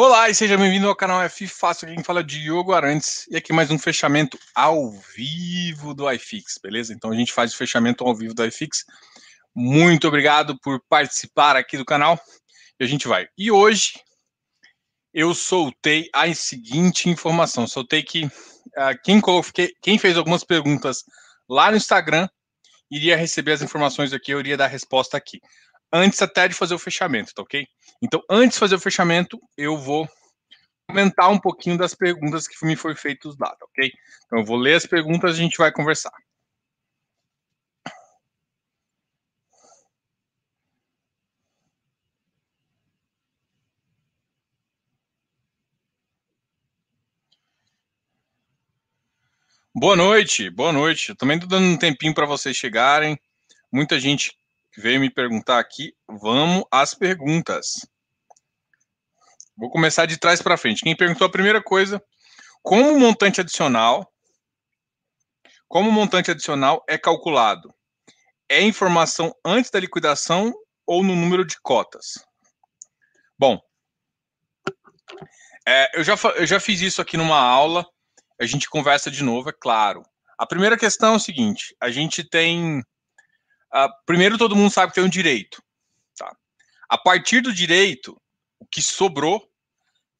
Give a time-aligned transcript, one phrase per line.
[0.00, 1.88] Olá e seja bem-vindo ao canal F Fácil.
[1.88, 6.94] Quem fala é Diogo Arantes e aqui mais um fechamento ao vivo do iFix, beleza?
[6.94, 8.84] Então a gente faz o fechamento ao vivo do iFix.
[9.52, 12.16] Muito obrigado por participar aqui do canal
[12.78, 13.26] e a gente vai.
[13.36, 13.94] E hoje
[15.12, 18.30] eu soltei a seguinte informação: soltei que uh,
[19.02, 19.20] quem,
[19.82, 21.02] quem fez algumas perguntas
[21.48, 22.28] lá no Instagram
[22.88, 25.40] iria receber as informações aqui, eu iria dar a resposta aqui
[25.92, 27.66] antes até de fazer o fechamento, tá ok?
[28.02, 30.08] Então, antes de fazer o fechamento, eu vou
[30.88, 33.90] comentar um pouquinho das perguntas que me foram feitas lá, tá ok?
[34.26, 36.12] Então, eu vou ler as perguntas e a gente vai conversar.
[49.74, 51.10] Boa noite, boa noite.
[51.10, 53.16] Eu também estou dando um tempinho para vocês chegarem.
[53.72, 54.37] Muita gente
[54.78, 55.92] veio me perguntar aqui.
[56.08, 57.86] Vamos às perguntas.
[59.56, 60.82] Vou começar de trás para frente.
[60.82, 62.02] Quem perguntou a primeira coisa,
[62.62, 64.10] como montante adicional,
[65.66, 67.74] como montante adicional é calculado?
[68.48, 70.54] É informação antes da liquidação
[70.86, 72.24] ou no número de cotas?
[73.36, 73.60] Bom,
[75.66, 77.86] é, eu, já, eu já fiz isso aqui numa aula,
[78.40, 80.02] a gente conversa de novo, é claro.
[80.38, 82.82] A primeira questão é o seguinte: a gente tem
[83.74, 85.62] Uh, primeiro, todo mundo sabe que tem um direito.
[86.16, 86.34] Tá?
[86.88, 88.20] A partir do direito,
[88.58, 89.46] o que sobrou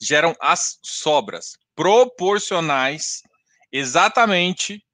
[0.00, 3.22] geram as sobras proporcionais
[3.72, 4.84] exatamente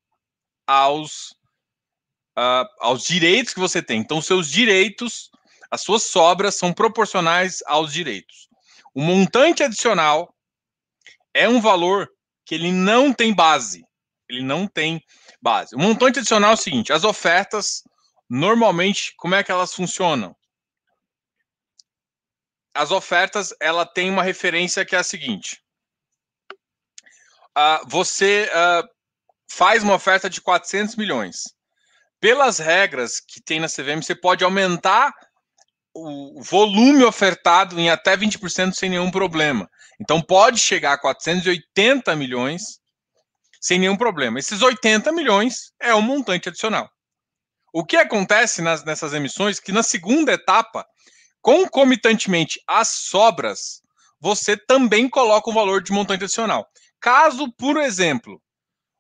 [0.66, 1.30] aos,
[2.38, 4.00] uh, aos direitos que você tem.
[4.00, 5.30] Então, seus direitos,
[5.70, 8.48] as suas sobras são proporcionais aos direitos.
[8.94, 10.34] O montante adicional
[11.34, 12.08] é um valor
[12.46, 13.84] que ele não tem base.
[14.28, 15.02] Ele não tem
[15.42, 15.74] base.
[15.74, 17.82] O montante adicional é o seguinte: as ofertas
[18.36, 20.34] Normalmente, como é que elas funcionam?
[22.74, 25.62] As ofertas, ela tem uma referência que é a seguinte.
[27.56, 28.88] Uh, você uh,
[29.48, 31.54] faz uma oferta de 400 milhões.
[32.18, 35.14] Pelas regras que tem na CVM, você pode aumentar
[35.94, 39.70] o volume ofertado em até 20% sem nenhum problema.
[40.00, 42.80] Então pode chegar a 480 milhões
[43.60, 44.40] sem nenhum problema.
[44.40, 46.90] Esses 80 milhões é o montante adicional.
[47.76, 50.86] O que acontece nas, nessas emissões que na segunda etapa,
[51.42, 53.82] concomitantemente às sobras,
[54.20, 56.70] você também coloca um valor de montante adicional.
[57.00, 58.40] Caso, por exemplo,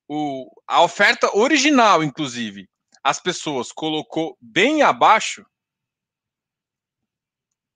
[0.08, 2.68] o, a oferta original, inclusive,
[3.00, 5.46] as pessoas colocou bem abaixo,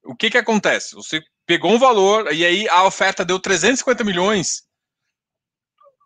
[0.03, 0.97] o que, que acontece?
[0.97, 4.65] Você pegou um valor e aí a oferta deu 350 milhões.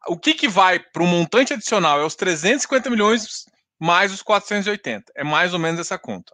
[0.07, 1.99] O que, que vai para o montante adicional?
[1.99, 3.47] É os 350 milhões
[3.83, 5.13] mais os 480.
[5.17, 6.33] É mais ou menos essa conta.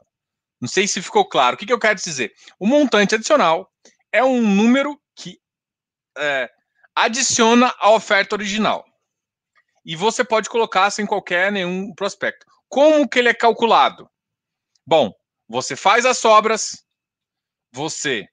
[0.60, 1.56] Não sei se ficou claro.
[1.56, 2.30] O que, que eu quero dizer?
[2.58, 3.72] O montante adicional
[4.12, 5.40] é um número que
[6.18, 6.50] é,
[6.94, 8.84] adiciona a oferta original.
[9.82, 12.44] E você pode colocar sem qualquer nenhum prospecto.
[12.68, 14.10] Como que ele é calculado?
[14.86, 15.10] Bom,
[15.48, 16.84] você faz as sobras,
[17.72, 18.28] você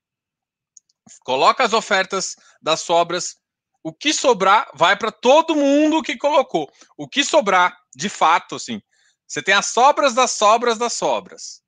[1.24, 3.38] coloca as ofertas das sobras,
[3.82, 6.70] o que sobrar vai para todo mundo que colocou.
[6.98, 8.82] O que sobrar, de fato, assim,
[9.28, 11.62] você tem as sobras das sobras das sobras.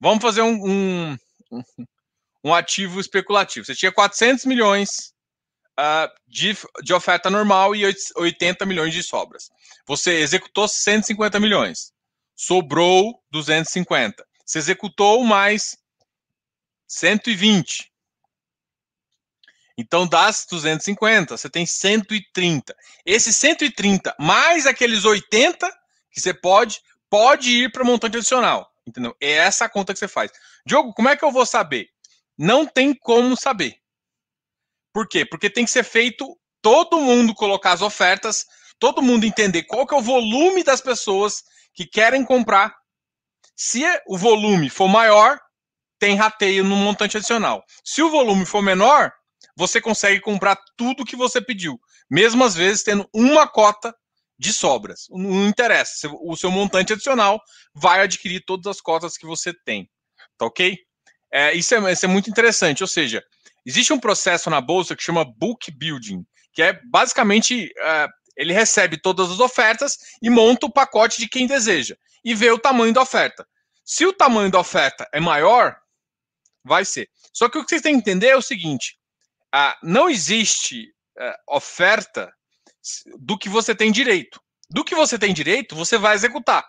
[0.00, 1.18] Vamos fazer um, um,
[2.44, 3.66] um ativo especulativo.
[3.66, 5.12] Você tinha 400 milhões
[5.78, 7.84] uh, de, de oferta normal e
[8.16, 9.48] 80 milhões de sobras.
[9.86, 11.92] Você executou 150 milhões.
[12.36, 14.24] Sobrou 250.
[14.44, 15.76] Você executou mais
[16.86, 17.90] 120.
[19.76, 22.76] Então, das 250, você tem 130.
[23.06, 25.70] Esses 130 mais aqueles 80
[26.10, 26.80] que você pode,
[27.10, 28.70] pode ir para montante adicional.
[28.86, 29.14] Entendeu?
[29.20, 30.30] É essa a conta que você faz.
[30.64, 31.88] Diogo, como é que eu vou saber?
[32.36, 33.76] Não tem como saber.
[34.92, 35.24] Por quê?
[35.24, 38.46] Porque tem que ser feito todo mundo colocar as ofertas,
[38.78, 41.42] todo mundo entender qual que é o volume das pessoas
[41.74, 42.74] que querem comprar.
[43.54, 45.38] Se o volume for maior,
[45.98, 47.62] tem rateio no montante adicional.
[47.84, 49.12] Se o volume for menor,
[49.56, 51.78] você consegue comprar tudo que você pediu,
[52.08, 53.94] mesmo às vezes tendo uma cota
[54.38, 55.06] de sobras.
[55.10, 56.08] Não interessa.
[56.22, 57.40] O seu montante adicional
[57.74, 59.90] vai adquirir todas as cotas que você tem.
[60.36, 60.78] Tá ok?
[61.32, 62.82] É, isso, é, isso é muito interessante.
[62.82, 63.22] Ou seja,
[63.66, 68.96] existe um processo na bolsa que chama book building, que é basicamente é, ele recebe
[68.96, 73.02] todas as ofertas e monta o pacote de quem deseja e vê o tamanho da
[73.02, 73.46] oferta.
[73.84, 75.76] Se o tamanho da oferta é maior,
[76.64, 77.08] vai ser.
[77.32, 78.98] Só que o que vocês têm que entender é o seguinte:
[79.52, 82.32] ah, não existe ah, oferta
[83.18, 84.40] do que você tem direito.
[84.70, 86.64] Do que você tem direito, você vai executar.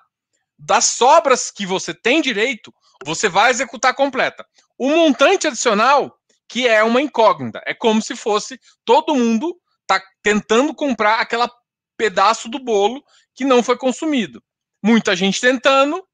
[0.58, 2.74] Das sobras que você tem direito,
[3.06, 4.46] você vai executar completa.
[4.78, 6.18] O montante adicional,
[6.48, 7.62] que é uma incógnita.
[7.66, 9.56] É como se fosse todo mundo
[9.86, 11.50] tá tentando comprar aquela
[11.98, 14.42] pedaço do bolo que não foi consumido.
[14.84, 16.06] Muita gente tentando,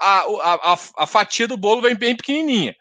[0.00, 2.74] a, a, a fatia do bolo vem bem pequenininha.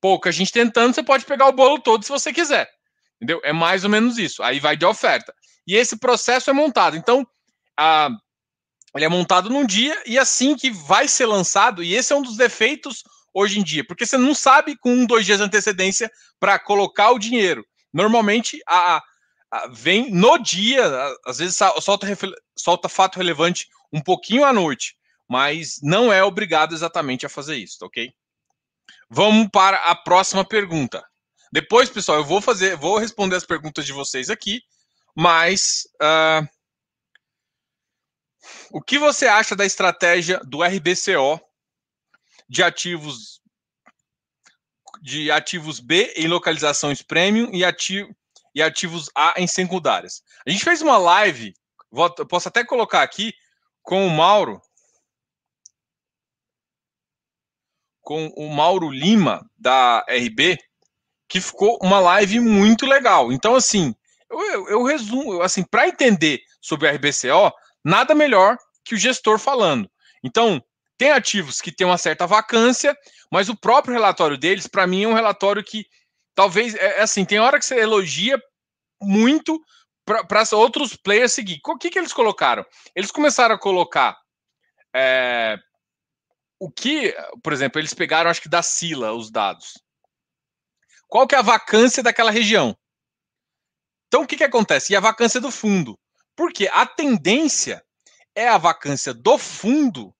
[0.00, 2.68] Pouca gente tentando, você pode pegar o bolo todo se você quiser.
[3.16, 3.40] Entendeu?
[3.44, 4.42] É mais ou menos isso.
[4.42, 5.34] Aí vai de oferta.
[5.66, 6.96] E esse processo é montado.
[6.96, 7.26] Então,
[7.78, 8.10] a,
[8.94, 12.22] ele é montado num dia e assim que vai ser lançado, e esse é um
[12.22, 13.02] dos defeitos
[13.34, 16.10] hoje em dia, porque você não sabe com um, dois dias de antecedência
[16.40, 17.64] para colocar o dinheiro.
[17.92, 19.02] Normalmente a,
[19.52, 20.82] a, vem no dia,
[21.26, 22.06] às vezes solta,
[22.56, 24.96] solta fato relevante um pouquinho à noite,
[25.28, 28.10] mas não é obrigado exatamente a fazer isso, tá ok?
[29.10, 31.04] Vamos para a próxima pergunta.
[31.52, 34.62] Depois, pessoal, eu vou fazer, vou responder as perguntas de vocês aqui,
[35.14, 36.46] mas uh,
[38.70, 41.40] o que você acha da estratégia do RBCO
[42.48, 43.40] de ativos
[45.02, 48.08] de ativos B em localizações premium e, ativo,
[48.54, 50.22] e ativos A em secundárias?
[50.46, 51.54] A gente fez uma live,
[51.90, 53.32] vou, posso até colocar aqui,
[53.82, 54.60] com o Mauro,
[58.00, 60.58] com o Mauro Lima, da RB,
[61.28, 63.32] que ficou uma live muito legal.
[63.32, 63.94] Então, assim,
[64.30, 67.52] eu, eu, eu resumo, assim, para entender sobre a RBCO,
[67.84, 69.90] nada melhor que o gestor falando.
[70.22, 70.62] Então,
[70.98, 72.96] tem ativos que têm uma certa vacância,
[73.30, 75.86] mas o próprio relatório deles, para mim, é um relatório que
[76.34, 78.40] talvez, é, é assim, tem hora que você elogia
[79.00, 79.60] muito
[80.04, 81.60] para outros players seguir.
[81.66, 82.64] O que, que eles colocaram?
[82.94, 84.16] Eles começaram a colocar
[84.94, 85.58] é,
[86.60, 89.74] o que, por exemplo, eles pegaram, acho que da Sila, os dados.
[91.08, 92.76] Qual que é a vacância daquela região?
[94.08, 94.92] Então, o que, que acontece?
[94.92, 95.98] E a vacância do fundo.
[96.34, 97.84] Porque a tendência
[98.34, 100.14] é a vacância do fundo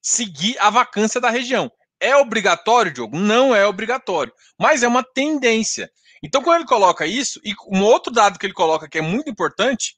[0.00, 1.70] seguir a vacância da região.
[2.00, 3.16] É obrigatório, Diogo?
[3.16, 5.90] Não é obrigatório, mas é uma tendência.
[6.22, 9.30] Então, quando ele coloca isso, e um outro dado que ele coloca que é muito
[9.30, 9.96] importante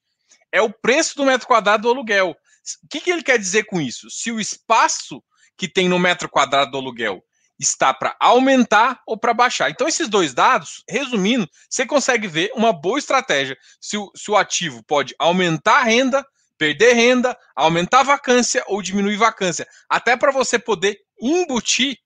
[0.53, 2.37] é o preço do metro quadrado do aluguel.
[2.83, 4.11] O que, que ele quer dizer com isso?
[4.11, 5.23] Se o espaço
[5.57, 7.25] que tem no metro quadrado do aluguel
[7.59, 9.71] está para aumentar ou para baixar.
[9.71, 14.37] Então, esses dois dados, resumindo, você consegue ver uma boa estratégia se o, se o
[14.37, 16.25] ativo pode aumentar a renda,
[16.59, 21.99] perder renda, aumentar a vacância ou diminuir vacância, até para você poder embutir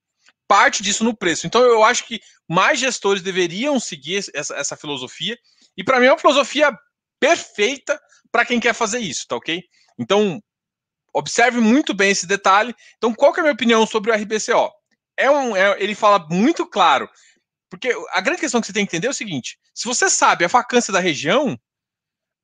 [0.47, 1.47] parte disso no preço.
[1.47, 5.39] Então, eu acho que mais gestores deveriam seguir essa, essa filosofia,
[5.77, 6.77] e para mim é uma filosofia
[7.21, 8.01] perfeita
[8.33, 9.63] para quem quer fazer isso, tá ok?
[9.99, 10.43] Então,
[11.13, 12.75] observe muito bem esse detalhe.
[12.97, 14.73] Então, qual é a minha opinião sobre o RBCO?
[15.19, 17.09] É um, é, ele fala muito claro.
[17.69, 20.45] Porque a grande questão que você tem que entender é o seguinte: se você sabe
[20.45, 21.59] a vacância da região,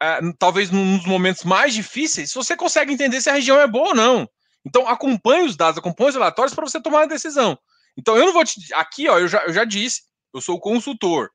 [0.03, 3.94] é, talvez nos momentos mais difíceis, você consegue entender se a região é boa ou
[3.94, 4.29] não.
[4.67, 7.59] Então, acompanhe os dados, acompanhe os relatórios para você tomar uma decisão.
[7.97, 8.73] Então, eu não vou te.
[8.75, 10.03] Aqui, ó, eu já, eu já disse,
[10.35, 11.31] eu sou consultor,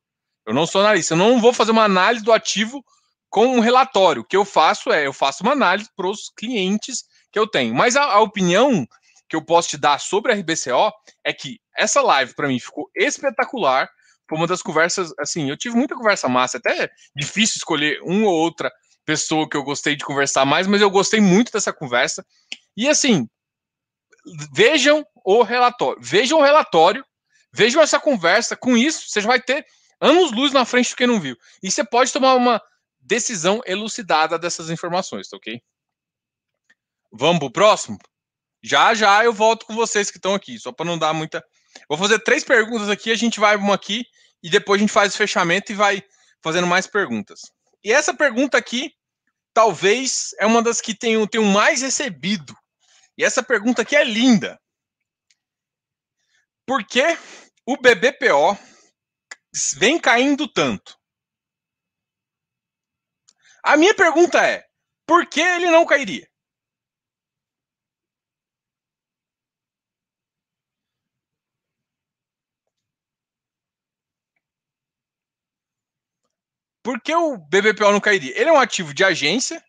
[0.46, 2.84] eu não sou analista, eu não vou fazer uma análise do ativo
[3.30, 4.24] com um relatório.
[4.24, 7.74] O que eu faço é, eu faço uma análise para os clientes que eu tenho.
[7.74, 8.86] Mas a, a opinião
[9.30, 10.92] que eu posso te dar sobre a RBCO
[11.24, 13.88] é que essa live para mim ficou espetacular.
[14.28, 18.34] Foi uma das conversas, assim, eu tive muita conversa massa, até difícil escolher uma ou
[18.34, 18.72] outra
[19.06, 22.26] pessoa que eu gostei de conversar mais, mas eu gostei muito dessa conversa.
[22.76, 23.28] E assim,
[24.54, 27.06] vejam o relatório, vejam o relatório,
[27.54, 28.56] vejam essa conversa.
[28.56, 29.66] Com isso, você já vai ter
[30.02, 31.36] anos luz na frente do que não viu.
[31.62, 32.62] E você pode tomar uma
[33.00, 35.62] decisão elucidada dessas informações, tá ok?
[37.12, 37.98] Vamos pro próximo?
[38.62, 41.44] Já já eu volto com vocês que estão aqui, só para não dar muita.
[41.88, 44.06] Vou fazer três perguntas aqui, a gente vai uma aqui
[44.44, 46.04] e depois a gente faz o fechamento e vai
[46.42, 47.42] fazendo mais perguntas.
[47.84, 48.94] E essa pergunta aqui,
[49.54, 52.56] talvez é uma das que tenho, tenho mais recebido.
[53.18, 54.60] E essa pergunta aqui é linda.
[56.66, 57.18] Por que
[57.66, 58.58] o BBPO
[59.78, 60.98] vem caindo tanto?
[63.64, 64.66] A minha pergunta é:
[65.06, 66.29] por que ele não cairia?
[76.84, 78.40] Por que o BBPO não cairia?
[78.40, 79.64] Ele é um ativo de agência,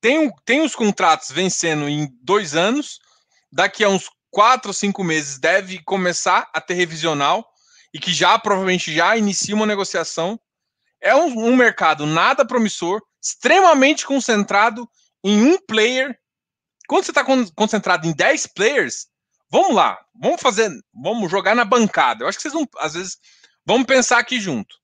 [0.00, 2.98] tem, tem os contratos vencendo em dois anos,
[3.50, 7.48] daqui a uns quatro ou cinco meses deve começar a ter revisional
[7.90, 10.38] e que já provavelmente já inicia uma negociação.
[11.00, 14.86] É um, um mercado nada promissor, extremamente concentrado
[15.24, 16.18] em um player.
[16.86, 19.06] Quando você está concentrado em 10 players,
[19.48, 22.24] vamos lá, vamos fazer, vamos jogar na bancada.
[22.24, 23.16] Eu acho que vocês vão, às vezes,
[23.64, 24.76] vamos pensar aqui junto.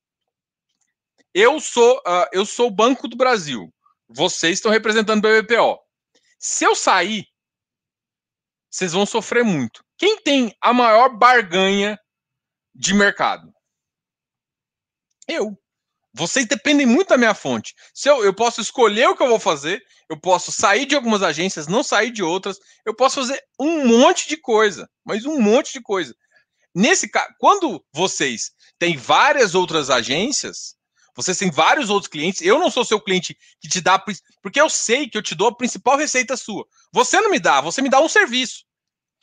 [1.35, 3.73] Eu sou, uh, eu sou o Banco do Brasil.
[4.09, 5.79] Vocês estão representando o BBPO.
[6.39, 7.27] Se eu sair,
[8.71, 9.85] vocês vão sofrer muito.
[9.97, 11.99] Quem tem a maior barganha
[12.75, 13.53] de mercado?
[15.29, 15.57] Eu.
[16.13, 17.75] Vocês dependem muito da minha fonte.
[17.95, 21.23] Se eu, eu posso escolher o que eu vou fazer, eu posso sair de algumas
[21.23, 25.73] agências, não sair de outras, eu posso fazer um monte de coisa, mas um monte
[25.73, 26.13] de coisa.
[26.75, 30.75] Nesse caso, quando vocês têm várias outras agências,
[31.15, 34.03] vocês têm vários outros clientes, eu não sou seu cliente que te dá,
[34.43, 36.67] porque eu sei que eu te dou a principal receita sua.
[36.93, 38.65] Você não me dá, você me dá um serviço.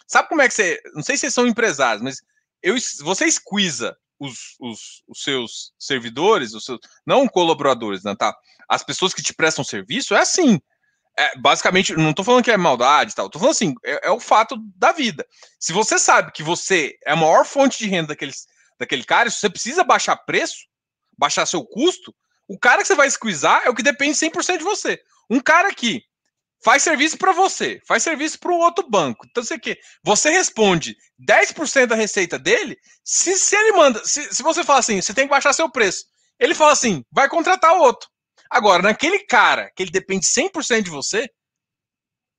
[0.07, 0.81] Sabe como é que você.
[0.93, 2.21] Não sei se vocês são empresários, mas
[2.63, 8.35] eu, você squeeza os, os, os, seus servidores, os seus, não colaboradores, né, tá?
[8.69, 10.59] As pessoas que te prestam serviço, é assim.
[11.19, 14.19] É, basicamente, não estou falando que é maldade tal, tô falando assim, é, é, o
[14.19, 15.25] fato da vida.
[15.59, 18.31] Se você sabe que você é a maior fonte de renda daquele,
[18.79, 20.67] daquele cara, se você precisa baixar preço,
[21.17, 22.13] baixar seu custo,
[22.47, 24.99] o cara que você vai squeezar é o que depende 100% de você.
[25.29, 26.01] Um cara que
[26.63, 29.25] faz serviço para você, faz serviço para o outro banco.
[29.29, 30.95] Então, você que você responde
[31.27, 35.25] 10% da receita dele, se, se ele manda, se, se você fala assim, você tem
[35.25, 36.05] que baixar seu preço,
[36.39, 38.09] ele fala assim, vai contratar outro.
[38.49, 41.29] Agora, naquele cara que ele depende 100% de você,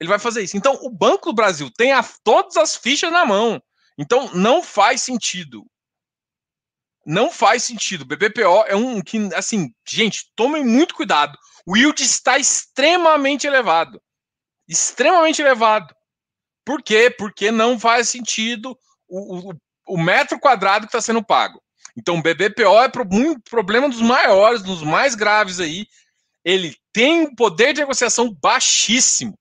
[0.01, 0.57] ele vai fazer isso.
[0.57, 3.61] Então, o Banco do Brasil tem a, todas as fichas na mão.
[3.99, 5.67] Então, não faz sentido.
[7.09, 8.05] Não faz sentido.
[8.05, 11.39] BBPO é um que, assim, gente, tomem muito cuidado.
[11.67, 14.01] O yield está extremamente elevado
[14.69, 15.95] extremamente elevado.
[16.65, 17.11] Por quê?
[17.11, 19.55] Porque não faz sentido o, o,
[19.89, 21.61] o metro quadrado que está sendo pago.
[21.97, 25.87] Então, o BBPO é um problema dos maiores, dos mais graves aí.
[26.45, 29.35] Ele tem um poder de negociação baixíssimo.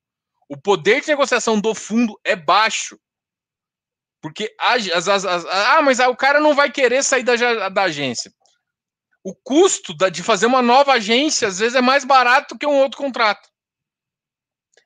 [0.50, 2.98] O poder de negociação do fundo é baixo.
[4.22, 8.32] Porque as, as, as, ah, mas o cara não vai querer sair da, da agência.
[9.24, 12.78] O custo da, de fazer uma nova agência às vezes é mais barato que um
[12.78, 13.48] outro contrato.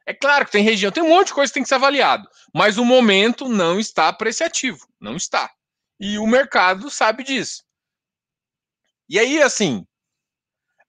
[0.05, 2.27] É claro que tem região, tem um monte de coisa que tem que ser avaliado,
[2.53, 5.49] mas o momento não está apreciativo, não está.
[5.99, 7.63] E o mercado sabe disso.
[9.07, 9.85] E aí, assim,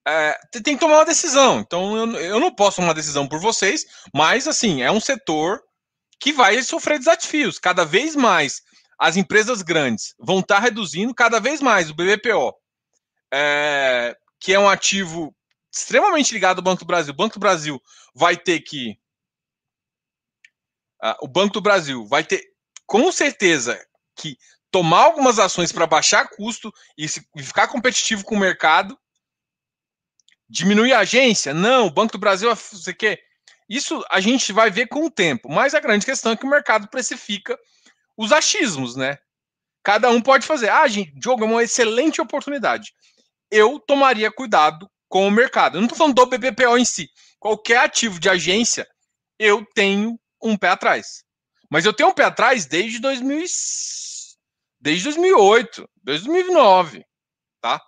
[0.06, 1.60] é, tem que tomar uma decisão.
[1.60, 3.84] Então, eu, eu não posso tomar uma decisão por vocês,
[4.14, 5.62] mas, assim, é um setor
[6.22, 7.58] que vai sofrer desafios.
[7.58, 8.62] Cada vez mais
[8.96, 12.54] as empresas grandes vão estar reduzindo, cada vez mais o BBPO,
[13.34, 15.34] é, que é um ativo
[15.74, 17.12] extremamente ligado ao Banco do Brasil.
[17.12, 17.82] O Banco do Brasil
[18.14, 18.96] vai ter que
[21.02, 22.40] uh, o Banco do Brasil vai ter,
[22.86, 24.38] com certeza, que
[24.70, 28.96] tomar algumas ações para baixar custo e, se, e ficar competitivo com o mercado.
[30.48, 31.52] Diminuir a agência?
[31.52, 33.20] Não, o Banco do Brasil, você quer?
[33.72, 35.48] Isso a gente vai ver com o tempo.
[35.50, 37.58] Mas a grande questão é que o mercado precifica
[38.14, 39.16] os achismos, né?
[39.82, 40.68] Cada um pode fazer.
[40.68, 42.92] Ah, gente, Diogo, é uma excelente oportunidade.
[43.50, 45.78] Eu tomaria cuidado com o mercado.
[45.78, 47.08] Eu não estou falando do BBPO em si.
[47.40, 48.86] Qualquer ativo de agência,
[49.38, 51.24] eu tenho um pé atrás.
[51.70, 53.46] Mas eu tenho um pé atrás desde 2000,
[54.78, 57.06] desde 2008, 2009,
[57.62, 57.80] tá?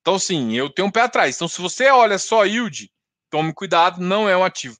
[0.00, 1.36] Então, sim, eu tenho um pé atrás.
[1.36, 2.90] Então, se você olha só yield,
[3.30, 4.76] tome cuidado, não é um ativo.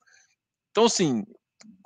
[0.76, 1.24] Então, assim,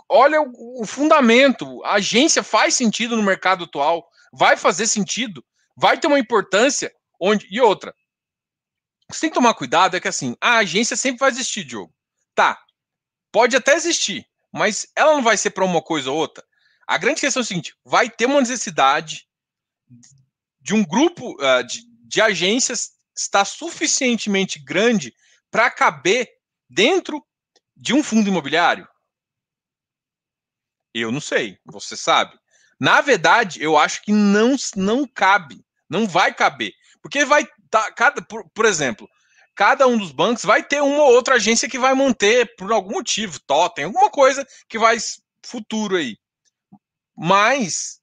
[0.08, 1.80] olha o, o fundamento.
[1.84, 5.44] A agência faz sentido no mercado atual, vai fazer sentido,
[5.76, 7.46] vai ter uma importância onde.
[7.48, 7.94] E outra,
[9.08, 11.94] você tem que tomar cuidado, é que assim, a agência sempre vai existir, Diogo.
[12.34, 12.60] Tá,
[13.30, 16.44] pode até existir, mas ela não vai ser para uma coisa ou outra.
[16.84, 19.24] A grande questão é o seguinte: vai ter uma necessidade
[20.60, 25.14] de um grupo uh, de, de agências estar suficientemente grande
[25.48, 26.28] para caber
[26.68, 27.24] dentro
[27.80, 28.86] de um fundo imobiliário?
[30.92, 32.38] Eu não sei, você sabe.
[32.78, 36.72] Na verdade, eu acho que não, não cabe, não vai caber.
[37.00, 39.08] Porque vai tá, cada, por, por exemplo,
[39.54, 42.92] cada um dos bancos vai ter uma ou outra agência que vai manter por algum
[42.92, 44.98] motivo, totem, alguma coisa que vai
[45.42, 46.18] futuro aí.
[47.16, 48.00] Mas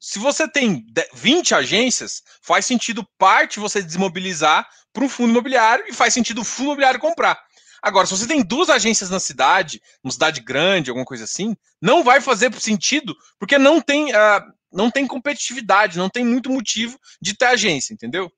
[0.00, 5.92] se você tem 20 agências, faz sentido parte você desmobilizar para um fundo imobiliário e
[5.92, 7.40] faz sentido o fundo imobiliário comprar.
[7.82, 12.04] Agora, se você tem duas agências na cidade, uma cidade grande, alguma coisa assim, não
[12.04, 17.36] vai fazer sentido, porque não tem, uh, não tem competitividade, não tem muito motivo de
[17.36, 18.30] ter agência, entendeu?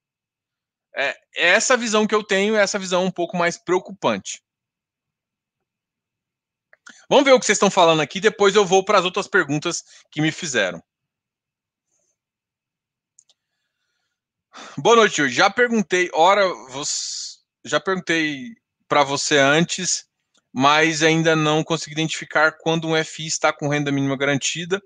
[0.94, 4.42] É, é essa visão que eu tenho, essa visão um pouco mais preocupante.
[7.08, 9.84] Vamos ver o que vocês estão falando aqui, depois eu vou para as outras perguntas
[10.10, 10.82] que me fizeram.
[14.76, 16.42] Boa noite, Já perguntei, ora,
[17.64, 18.54] já perguntei
[18.92, 20.04] para você antes,
[20.52, 24.82] mas ainda não consegui identificar quando um FI está com renda mínima garantida.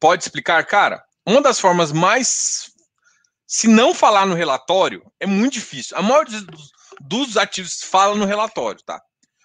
[0.00, 1.04] Pode explicar, cara?
[1.24, 2.72] Uma das formas mais
[3.46, 5.96] se não falar no relatório, é muito difícil.
[5.96, 9.00] A maioria dos, dos ativos fala no relatório, tá?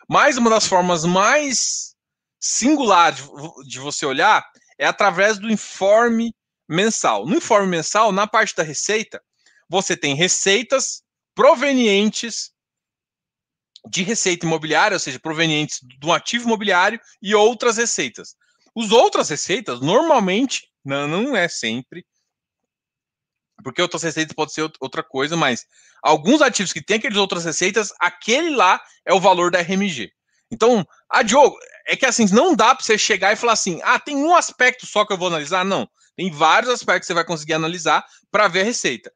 [0.10, 1.94] Mas uma das formas mais
[2.39, 3.30] singulares
[3.68, 4.44] de você olhar
[4.75, 6.34] é através do informe
[6.68, 7.27] mensal.
[7.27, 9.22] No informe mensal, na parte da receita,
[9.70, 11.04] você tem receitas
[11.36, 12.56] provenientes
[13.89, 18.36] de receita imobiliária, ou seja, provenientes do ativo imobiliário e outras receitas.
[18.75, 22.05] Os outras receitas, normalmente, não, não é sempre,
[23.63, 25.65] porque outras receitas pode ser outra coisa, mas
[26.03, 30.12] alguns ativos que têm aquelas outras receitas, aquele lá é o valor da RMG.
[30.51, 31.57] Então, a Diogo,
[31.88, 34.86] é que assim, não dá para você chegar e falar assim, ah, tem um aspecto
[34.86, 35.65] só que eu vou analisar.
[35.65, 39.12] Não, tem vários aspectos que você vai conseguir analisar para ver a receita.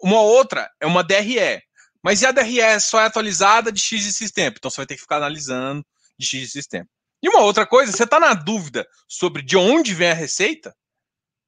[0.00, 1.62] Uma outra é uma DRE.
[2.06, 4.58] Mas e a DRE só é atualizada de X e X tempo?
[4.58, 5.84] Então você vai ter que ficar analisando
[6.16, 6.88] de X e X tempo.
[7.20, 10.72] E uma outra coisa, você está na dúvida sobre de onde vem a receita?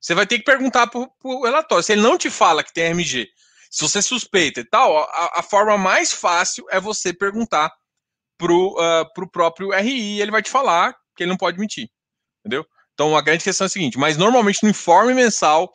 [0.01, 1.85] Você vai ter que perguntar para o relatório.
[1.85, 3.29] Se ele não te fala que tem RMG,
[3.71, 7.71] se você suspeita e tal, a, a forma mais fácil é você perguntar
[8.37, 11.89] para o uh, próprio RI, ele vai te falar que ele não pode mentir.
[12.41, 12.67] Entendeu?
[12.95, 15.73] Então a grande questão é a seguinte: mas normalmente no informe mensal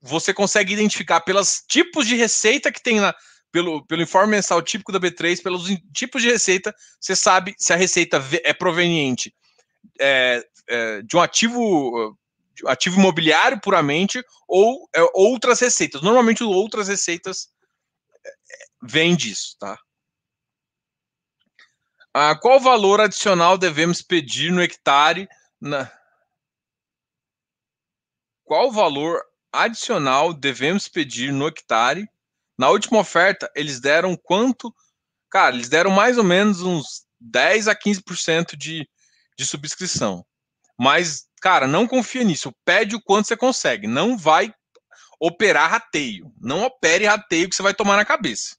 [0.00, 3.12] você consegue identificar pelos tipos de receita que tem na,
[3.56, 7.76] pelo, pelo informe mensal típico da B3, pelos tipos de receita, você sabe se a
[7.76, 9.34] receita é proveniente
[9.98, 12.14] é, é, de um ativo
[12.66, 16.02] ativo imobiliário puramente ou é, outras receitas.
[16.02, 17.48] Normalmente outras receitas
[18.26, 18.30] é,
[18.82, 19.78] vêm disso, tá?
[22.12, 25.26] Ah, qual valor adicional devemos pedir no hectare?
[25.58, 25.90] Na...
[28.44, 32.06] Qual valor adicional devemos pedir no hectare?
[32.58, 34.74] Na última oferta, eles deram quanto?
[35.30, 38.88] Cara, eles deram mais ou menos uns 10 a 15% de,
[39.38, 40.24] de subscrição.
[40.78, 42.52] Mas, cara, não confia nisso.
[42.64, 43.86] Pede o quanto você consegue.
[43.86, 44.52] Não vai
[45.20, 46.32] operar rateio.
[46.40, 48.56] Não opere rateio que você vai tomar na cabeça.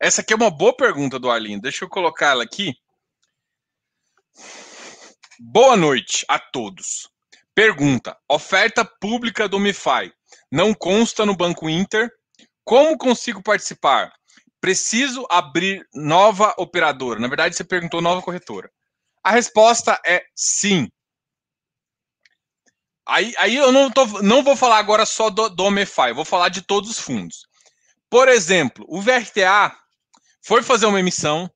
[0.00, 1.62] Essa aqui é uma boa pergunta do Arlindo.
[1.62, 2.72] Deixa eu colocar ela aqui.
[5.40, 7.10] Boa noite a todos.
[7.52, 10.12] Pergunta: oferta pública do MiFi
[10.52, 12.08] não consta no Banco Inter?
[12.64, 14.12] Como consigo participar?
[14.60, 17.18] Preciso abrir nova operadora.
[17.18, 18.70] Na verdade, você perguntou nova corretora.
[19.24, 20.88] A resposta é sim.
[23.04, 26.50] Aí, aí eu não, tô, não vou falar agora só do, do MFI, vou falar
[26.50, 27.48] de todos os fundos.
[28.10, 29.74] Por exemplo, o VRTA
[30.42, 31.50] foi fazer uma emissão.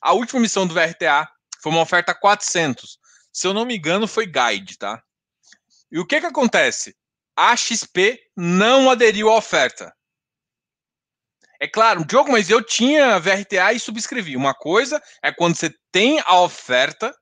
[0.00, 1.28] A última emissão do VRTA
[1.60, 2.98] foi uma oferta 400.
[3.32, 5.02] Se eu não me engano, foi guide, tá?
[5.90, 6.94] E o que que acontece?
[7.36, 9.92] A XP não aderiu à oferta.
[11.60, 14.36] É claro, Diogo, mas eu tinha VRTA e subscrevi.
[14.36, 17.14] Uma coisa é quando você tem a oferta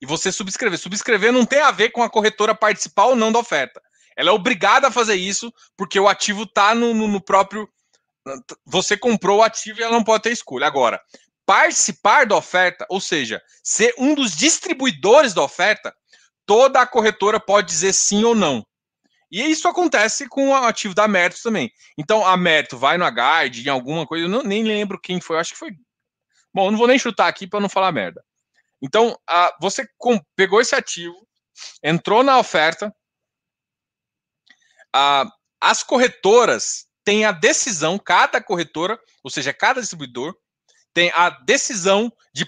[0.00, 0.78] e você subscrever.
[0.78, 3.80] Subscrever não tem a ver com a corretora participar ou não da oferta.
[4.16, 7.68] Ela é obrigada a fazer isso porque o ativo está no, no, no, próprio
[8.64, 10.66] você comprou o ativo e ela não pode ter escolha.
[10.66, 11.00] Agora,
[11.44, 15.94] participar da oferta, ou seja, ser um dos distribuidores da oferta,
[16.46, 18.64] toda a corretora pode dizer sim ou não.
[19.30, 21.72] E isso acontece com o ativo da Mérito também.
[21.98, 25.38] Então, a Mérito vai no Guide, em alguma coisa, eu não, nem lembro quem foi,
[25.38, 25.72] acho que foi.
[26.52, 28.24] Bom, não vou nem chutar aqui para não falar merda.
[28.80, 31.26] Então, a, você com, pegou esse ativo,
[31.82, 32.94] entrou na oferta,
[34.94, 35.26] a,
[35.60, 40.34] as corretoras tem a decisão, cada corretora, ou seja, cada distribuidor,
[40.92, 42.46] tem a decisão de,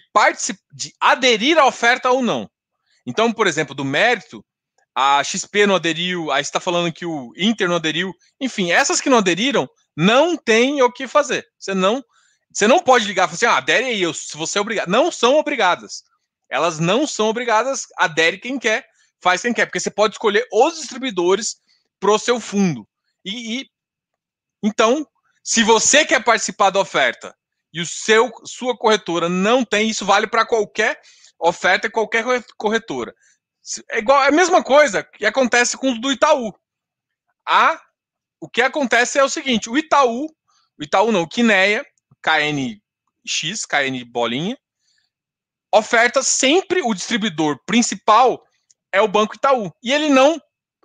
[0.73, 2.49] de aderir à oferta ou não.
[3.05, 4.45] Então, por exemplo, do mérito,
[4.95, 8.15] a XP não aderiu, aí está falando que o Inter não aderiu.
[8.41, 11.47] Enfim, essas que não aderiram não tem o que fazer.
[11.59, 12.03] Você não,
[12.53, 14.89] você não pode ligar e falar assim, ah, adere aí, se você é obrigado.
[14.89, 16.03] Não são obrigadas.
[16.49, 18.87] Elas não são obrigadas, adere quem quer,
[19.21, 21.57] faz quem quer, porque você pode escolher os distribuidores
[21.99, 22.89] para o seu fundo.
[23.25, 23.67] E, e
[24.67, 25.07] então,
[25.45, 27.33] se você quer participar da oferta
[27.73, 31.01] e o seu sua corretora não tem, isso vale para qualquer
[31.39, 32.25] oferta e qualquer
[32.57, 33.15] corretora.
[33.91, 36.53] É igual é a mesma coisa que acontece com o do Itaú.
[37.49, 37.81] A,
[38.41, 41.87] o que acontece é o seguinte: o Itaú, o Itaú não, o Quineia,
[42.21, 44.59] KNX, KN bolinha,
[45.73, 48.45] oferta sempre o distribuidor principal
[48.91, 49.73] é o Banco Itaú.
[49.81, 50.41] E ele não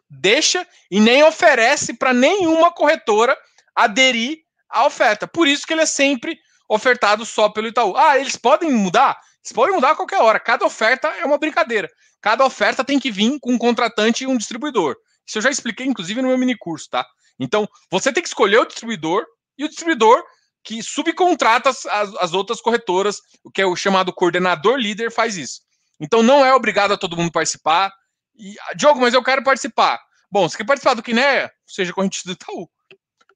[0.07, 3.35] deixa e nem oferece para nenhuma corretora
[3.75, 5.27] aderir à oferta.
[5.27, 7.95] Por isso que ele é sempre ofertado só pelo Itaú.
[7.97, 9.17] Ah, eles podem mudar?
[9.43, 10.39] Você pode mudar a qualquer hora.
[10.39, 11.89] Cada oferta é uma brincadeira.
[12.21, 14.95] Cada oferta tem que vir com um contratante e um distribuidor.
[15.25, 17.05] Isso eu já expliquei, inclusive, no meu mini curso, tá?
[17.39, 19.25] Então, você tem que escolher o distribuidor
[19.57, 20.23] e o distribuidor
[20.63, 25.61] que subcontrata as, as outras corretoras, o que é o chamado coordenador líder, faz isso.
[25.99, 27.91] Então, não é obrigado a todo mundo participar.
[28.35, 29.99] E, Diogo, mas eu quero participar.
[30.31, 31.49] Bom, você quer participar do Kiné?
[31.65, 32.69] Seja corrente do Itaú.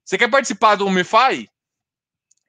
[0.06, 1.50] Você quer participar do MiFi?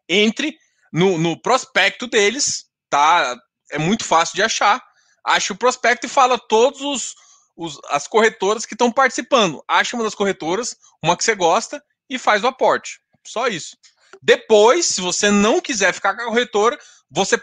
[0.08, 0.56] Entre
[0.94, 3.36] no, no prospecto deles, tá?
[3.72, 4.82] É muito fácil de achar.
[5.26, 7.16] Ache o prospecto e fala todos os,
[7.58, 9.64] os as corretoras que estão participando.
[9.68, 13.02] Acha uma das corretoras, uma que você gosta e faz o aporte.
[13.26, 13.76] Só isso.
[14.22, 16.78] Depois, se você não quiser ficar com a corretora,
[17.10, 17.42] você,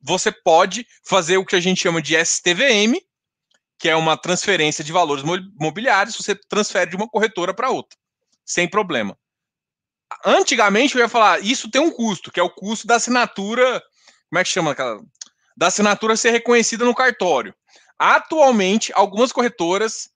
[0.00, 2.96] você pode fazer o que a gente chama de STVM,
[3.78, 5.24] que é uma transferência de valores
[5.58, 7.98] mobiliários, você transfere de uma corretora para outra,
[8.44, 9.18] sem problema.
[10.24, 13.82] Antigamente eu ia falar, isso tem um custo, que é o custo da assinatura,
[14.28, 15.00] como é que chama aquela?
[15.56, 17.54] Da assinatura ser reconhecida no cartório.
[17.98, 20.10] Atualmente, algumas corretoras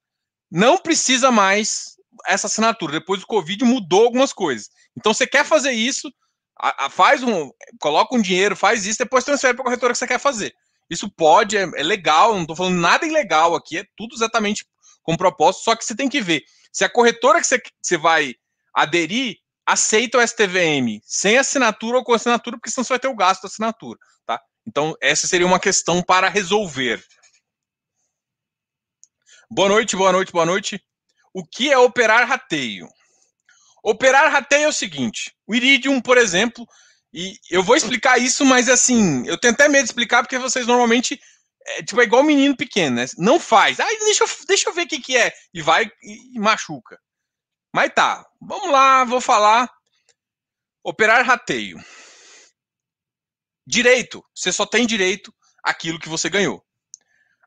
[0.51, 2.93] não precisa mais essa assinatura.
[2.93, 4.69] Depois do Covid mudou algumas coisas.
[4.97, 6.13] Então você quer fazer isso,
[6.61, 7.51] a, a, faz um,
[7.81, 10.55] coloca um dinheiro, faz isso, depois transfere para a corretora que você quer fazer.
[10.89, 14.67] Isso pode, é, é legal, não estou falando nada ilegal aqui, é tudo exatamente
[15.03, 17.97] com propósito, só que você tem que ver se a corretora que você, que você
[17.97, 18.35] vai
[18.75, 23.17] aderir aceita o STVM sem assinatura ou com assinatura, porque senão você vai ter o
[23.17, 24.41] gasto da assinatura, tá?
[24.67, 27.03] Então, essa seria uma questão para resolver.
[29.51, 30.83] Boa noite, boa noite, boa noite.
[31.35, 32.89] O que é operar rateio?
[33.83, 36.67] Operar rateio é o seguinte: o Iridium, por exemplo,
[37.13, 40.67] e eu vou explicar isso, mas assim, eu tenho até medo de explicar, porque vocês
[40.67, 41.21] normalmente.
[41.65, 43.07] É, tipo, é igual menino pequeno, né?
[43.17, 43.79] Não faz.
[43.79, 45.33] Ai, deixa eu, deixa eu ver o que, que é.
[45.55, 46.99] E vai e, e machuca.
[47.73, 49.71] Mas tá, vamos lá, vou falar.
[50.85, 51.83] Operar rateio.
[53.67, 55.33] Direito, você só tem direito
[55.63, 56.63] àquilo que você ganhou.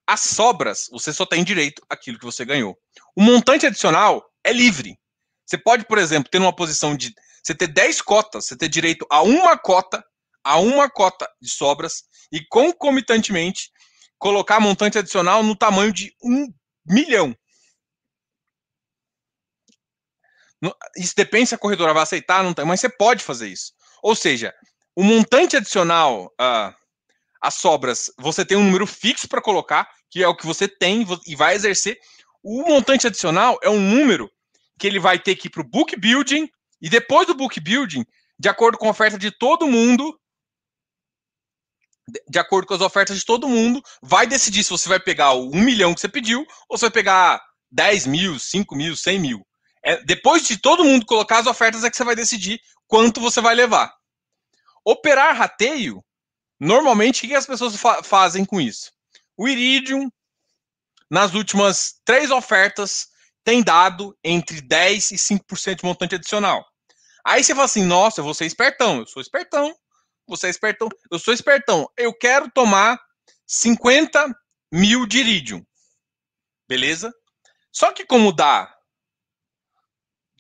[0.08, 2.78] As sobras, você só tem direito àquilo que você ganhou.
[3.16, 4.98] O montante adicional é livre.
[5.46, 9.06] Você pode, por exemplo, ter uma posição de você ter 10 cotas, você ter direito
[9.10, 10.04] a uma cota,
[10.44, 13.70] a uma cota de sobras e concomitantemente
[14.18, 16.48] colocar montante adicional no tamanho de um
[16.86, 17.36] milhão.
[20.96, 23.74] Isso depende se a corretora vai aceitar, não tem, mas você pode fazer isso.
[24.02, 24.54] Ou seja,
[24.96, 26.74] o montante adicional, uh,
[27.42, 31.06] as sobras, você tem um número fixo para colocar, que é o que você tem
[31.28, 31.98] e vai exercer.
[32.44, 34.32] O montante adicional é um número
[34.80, 36.50] que ele vai ter que ir para o book building
[36.82, 38.06] e depois do book building,
[38.38, 40.18] de acordo com a oferta de todo mundo,
[42.30, 45.50] de acordo com as ofertas de todo mundo, vai decidir se você vai pegar o
[45.50, 49.48] 1 milhão que você pediu ou se vai pegar 10 mil, 5 mil, 100 mil.
[49.86, 53.40] É, depois de todo mundo colocar as ofertas, é que você vai decidir quanto você
[53.40, 53.94] vai levar.
[54.84, 56.04] Operar rateio,
[56.60, 58.92] normalmente, o que as pessoas fa fazem com isso?
[59.38, 60.10] O Iridium,
[61.10, 63.08] nas últimas três ofertas,
[63.44, 66.66] tem dado entre 10% e 5% de montante adicional.
[67.24, 69.76] Aí você fala assim, nossa, eu vou ser espertão, eu sou espertão,
[70.28, 73.00] você é espertão, eu sou espertão, eu quero tomar
[73.46, 74.34] 50
[74.72, 75.64] mil de iridium.
[76.68, 77.14] Beleza?
[77.72, 78.75] Só que como dá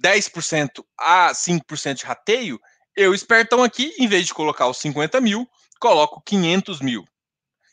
[0.01, 2.59] 10% a 5% de rateio,
[2.95, 5.47] eu espertão aqui, em vez de colocar os 50 mil,
[5.79, 7.03] coloco 500 mil.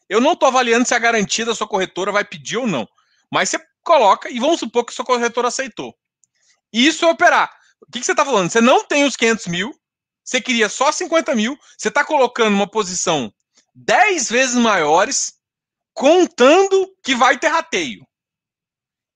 [0.09, 2.89] Eu não estou avaliando se a garantia da sua corretora vai pedir ou não,
[3.31, 5.95] mas você coloca e vamos supor que sua corretora aceitou.
[6.73, 7.51] Isso é operar.
[7.81, 8.51] O que, que você está falando?
[8.51, 9.75] Você não tem os 500 mil,
[10.25, 13.33] você queria só 50 mil, você está colocando uma posição
[13.75, 15.35] 10 vezes maiores,
[15.95, 18.07] contando que vai ter rateio.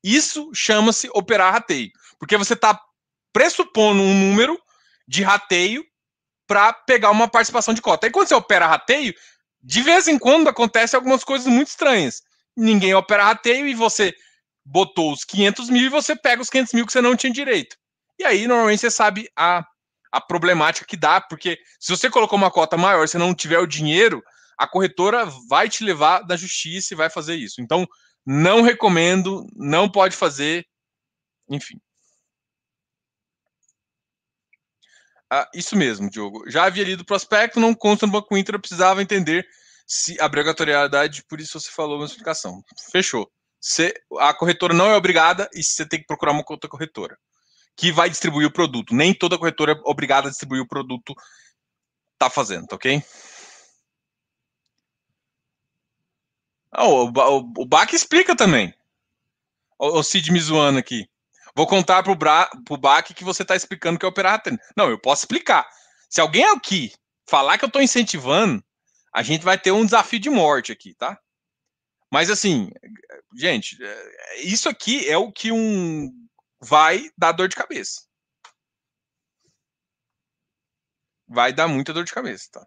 [0.03, 2.81] Isso chama-se operar rateio, porque você está
[3.37, 4.59] pressupondo um número
[5.07, 5.85] de rateio
[6.47, 8.07] para pegar uma participação de cota.
[8.07, 9.13] E quando você opera rateio,
[9.63, 12.23] de vez em quando acontece algumas coisas muito estranhas.
[12.57, 14.15] Ninguém opera rateio e você
[14.65, 17.77] botou os 500 mil e você pega os 500 mil que você não tinha direito.
[18.19, 19.63] E aí, normalmente, você sabe a,
[20.11, 23.67] a problemática que dá, porque se você colocou uma cota maior, se não tiver o
[23.67, 24.23] dinheiro,
[24.57, 27.61] a corretora vai te levar da justiça e vai fazer isso.
[27.61, 27.87] Então,
[28.25, 30.65] não recomendo, não pode fazer,
[31.51, 31.79] enfim.
[35.31, 36.49] Ah, isso mesmo, Diogo.
[36.49, 39.47] Já havia lido o prospecto, não consta no Banco Inter, eu precisava entender
[39.87, 42.63] se a obrigatoriedade, por isso você falou uma explicação.
[42.91, 43.31] Fechou.
[43.61, 47.19] Você, a corretora não é obrigada e você tem que procurar uma outra corretora
[47.77, 48.95] que vai distribuir o produto.
[48.95, 51.15] Nem toda corretora é obrigada a distribuir o produto
[52.19, 53.03] tá fazendo, tá ok?
[56.79, 58.75] Oh, o, o, o Bach explica também.
[59.79, 61.09] O, o Cid me zoando aqui.
[61.57, 64.43] Vou contar pro, Bra, pro Bach que você tá explicando que é operar
[64.77, 65.67] Não, eu posso explicar.
[66.11, 66.93] Se alguém aqui
[67.27, 68.63] falar que eu tô incentivando,
[69.11, 71.19] a gente vai ter um desafio de morte aqui, tá?
[72.13, 72.71] Mas assim,
[73.35, 76.13] gente, é, isso aqui é o que um
[76.61, 78.03] vai dar dor de cabeça.
[81.27, 82.67] Vai dar muita dor de cabeça, tá?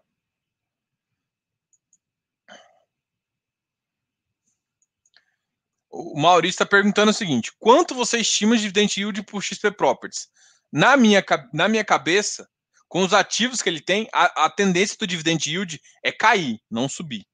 [5.90, 10.28] O Maurício está perguntando o seguinte: quanto você estima de dividend yield por XP Properties?
[10.72, 12.48] Na minha, na minha cabeça,
[12.88, 16.88] com os ativos que ele tem, a, a tendência do dividend yield é cair, não
[16.88, 17.26] subir.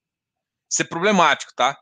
[0.69, 1.77] Isso é problemático, tá?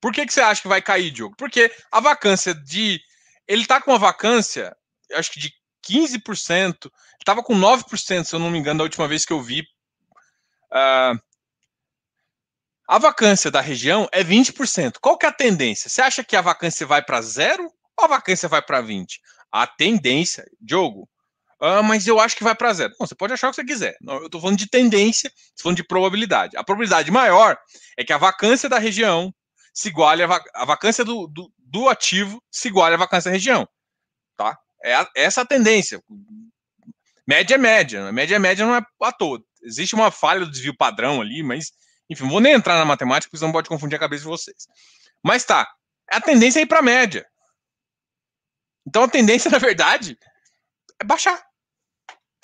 [0.00, 1.34] Por que, que você acha que vai cair, Diogo?
[1.36, 3.00] Porque a vacância de.
[3.46, 4.74] Ele está com uma vacância,
[5.12, 5.52] acho que de
[5.88, 9.60] 15%, estava com 9%, se eu não me engano, da última vez que eu vi.
[10.70, 11.18] Uh,
[12.90, 14.94] a vacância da região é 20%.
[15.00, 15.88] Qual que é a tendência?
[15.88, 19.20] Você acha que a vacância vai para zero ou a vacância vai para 20?
[19.52, 21.08] A tendência, Diogo,
[21.60, 22.92] ah, mas eu acho que vai para zero.
[22.98, 23.96] Bom, você pode achar o que você quiser.
[24.04, 26.56] Eu estou falando de tendência, estou falando de probabilidade.
[26.56, 27.56] A probabilidade maior
[27.96, 29.32] é que a vacância da região
[29.72, 33.36] se iguale a, vac a vacância do, do, do, ativo se iguale à vacância da
[33.36, 33.68] região.
[34.36, 34.58] Tá?
[34.82, 36.02] É a, essa a tendência.
[37.24, 38.10] Média é média.
[38.10, 39.46] Média é média não é a todo.
[39.62, 41.70] Existe uma falha do desvio padrão ali, mas
[42.10, 44.66] enfim, vou nem entrar na matemática, porque não pode confundir a cabeça de vocês.
[45.22, 45.70] Mas tá,
[46.10, 47.24] a tendência é ir para a média.
[48.84, 50.18] Então a tendência, na verdade,
[51.00, 51.40] é baixar.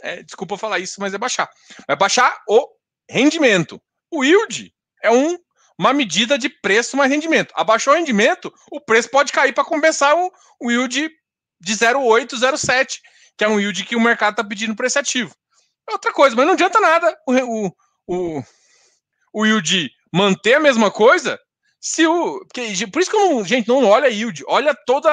[0.02, 1.50] É, desculpa falar isso, mas é baixar.
[1.86, 2.68] Vai baixar o
[3.10, 3.82] rendimento.
[4.08, 5.36] O yield é um,
[5.76, 7.52] uma medida de preço mais rendimento.
[7.56, 11.10] Abaixou o rendimento, o preço pode cair para compensar o, o yield
[11.60, 13.00] de 0,8, 0,7,
[13.36, 15.34] que é um yield que o mercado está pedindo para esse ativo.
[15.88, 18.44] É outra coisa, mas não adianta nada o, o, o
[19.36, 21.38] o yield manter a mesma coisa,
[21.78, 22.38] se o.
[22.46, 25.10] Porque, por isso que eu não, gente, não olha yield, olha toda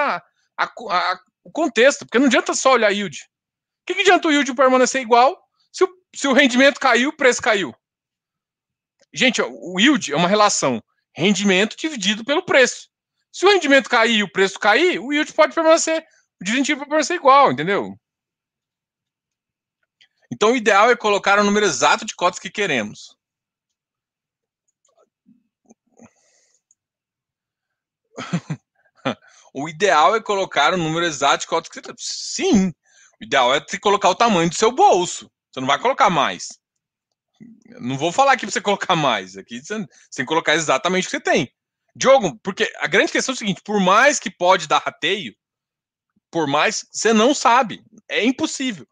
[0.57, 3.19] a, a, o contexto, porque não adianta só olhar yield.
[3.21, 5.37] O que, que adianta o yield permanecer igual
[5.73, 7.75] se o, se o rendimento caiu, o preço caiu?
[9.13, 10.81] Gente, o yield é uma relação
[11.13, 12.87] rendimento dividido pelo preço.
[13.29, 16.01] Se o rendimento cair e o preço cair, o yield pode permanecer,
[16.39, 17.93] o dividend pode permanecer igual, entendeu?
[20.31, 23.17] Então o ideal é colocar o número exato de cotas que queremos.
[29.53, 32.69] o ideal é colocar o número exato de cotas que você Sim.
[33.19, 35.31] O ideal é você colocar o tamanho do seu bolso.
[35.51, 36.49] Você não vai colocar mais.
[37.79, 39.37] Não vou falar aqui para você colocar mais.
[39.37, 41.51] Aqui você tem que colocar exatamente o que você tem.
[41.95, 45.35] Diogo, porque a grande questão é o seguinte: por mais que pode dar rateio,
[46.31, 47.83] por mais você não sabe.
[48.09, 48.87] É impossível.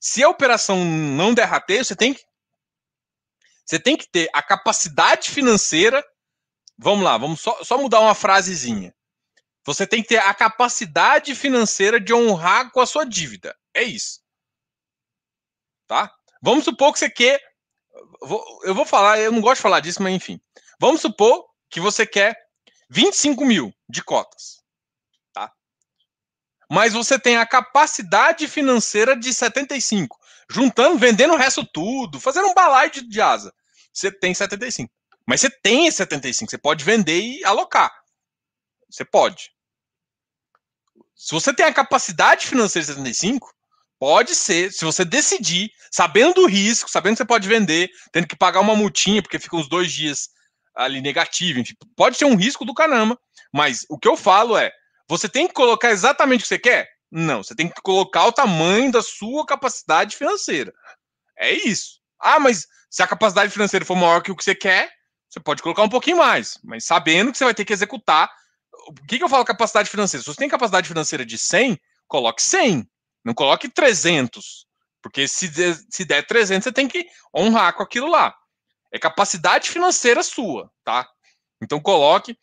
[0.00, 2.22] Se a operação não der rateio, você tem que.
[3.66, 6.04] Você tem que ter a capacidade financeira
[6.76, 8.94] Vamos lá, vamos só, só mudar uma frasezinha.
[9.64, 13.56] Você tem que ter a capacidade financeira de honrar com a sua dívida.
[13.72, 14.20] É isso.
[15.86, 16.12] Tá?
[16.42, 17.40] Vamos supor que você quer.
[18.62, 20.40] Eu vou falar, eu não gosto de falar disso, mas enfim.
[20.78, 22.36] Vamos supor que você quer
[22.90, 24.62] 25 mil de cotas.
[25.32, 25.50] Tá?
[26.70, 30.18] Mas você tem a capacidade financeira de 75.
[30.50, 33.54] Juntando, vendendo o resto tudo, fazendo um balaio de, de asa.
[33.92, 34.92] Você tem 75.
[35.26, 37.90] Mas você tem esse 75, você pode vender e alocar.
[38.90, 39.50] Você pode.
[41.14, 43.50] Se você tem a capacidade financeira de 75,
[43.98, 48.36] pode ser, se você decidir, sabendo do risco, sabendo que você pode vender, tendo que
[48.36, 50.28] pagar uma multinha, porque fica uns dois dias
[50.74, 53.18] ali negativo, enfim, pode ser um risco do caramba.
[53.52, 54.72] Mas o que eu falo é,
[55.08, 56.88] você tem que colocar exatamente o que você quer?
[57.10, 60.74] Não, você tem que colocar o tamanho da sua capacidade financeira.
[61.38, 62.00] É isso.
[62.20, 64.90] Ah, mas se a capacidade financeira for maior que o que você quer,
[65.34, 68.30] você pode colocar um pouquinho mais, mas sabendo que você vai ter que executar.
[68.86, 70.22] O que, que eu falo capacidade financeira?
[70.22, 72.88] Se você tem capacidade financeira de 100, coloque 100.
[73.24, 74.64] Não coloque 300.
[75.02, 78.32] Porque se, der, se der 300, você tem que honrar com aquilo lá.
[78.92, 81.04] É capacidade financeira sua, tá?
[81.60, 82.38] Então coloque.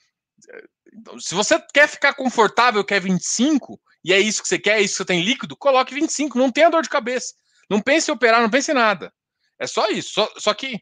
[0.94, 4.82] Então, se você quer ficar confortável, quer 25, e é isso que você quer, é
[4.82, 6.38] isso que você tem líquido, coloque 25.
[6.38, 7.34] Não tenha dor de cabeça.
[7.70, 9.14] Não pense em operar, não pense em nada.
[9.58, 10.12] É só isso.
[10.12, 10.82] Só, só que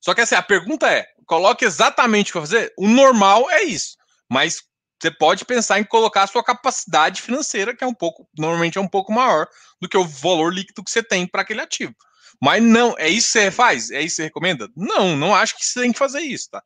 [0.00, 2.72] só que assim, a pergunta é: coloque exatamente o que fazer?
[2.78, 3.96] O normal é isso.
[4.30, 4.62] Mas
[5.00, 8.80] você pode pensar em colocar a sua capacidade financeira, que é um pouco, normalmente é
[8.80, 9.46] um pouco maior
[9.80, 11.94] do que o valor líquido que você tem para aquele ativo.
[12.42, 13.90] Mas não, é isso que você faz?
[13.90, 14.68] É isso que você recomenda?
[14.76, 16.60] Não, não acho que você tem que fazer isso, tá?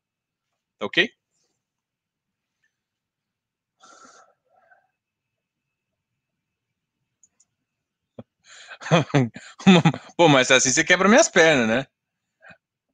[0.79, 1.11] tá ok?
[10.17, 11.87] Pô, mas assim você quebra minhas pernas, né?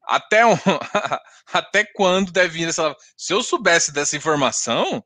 [0.08, 0.56] Até, um,
[1.52, 2.96] até quando deve vir essa.
[3.16, 5.04] Se eu soubesse dessa informação,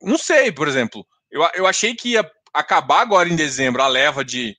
[0.00, 4.24] não sei, por exemplo, eu, eu achei que ia acabar agora em dezembro a leva
[4.24, 4.56] de,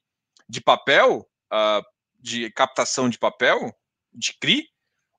[0.48, 1.84] de papel, uh,
[2.20, 3.74] de captação de papel,
[4.14, 4.68] de CRI.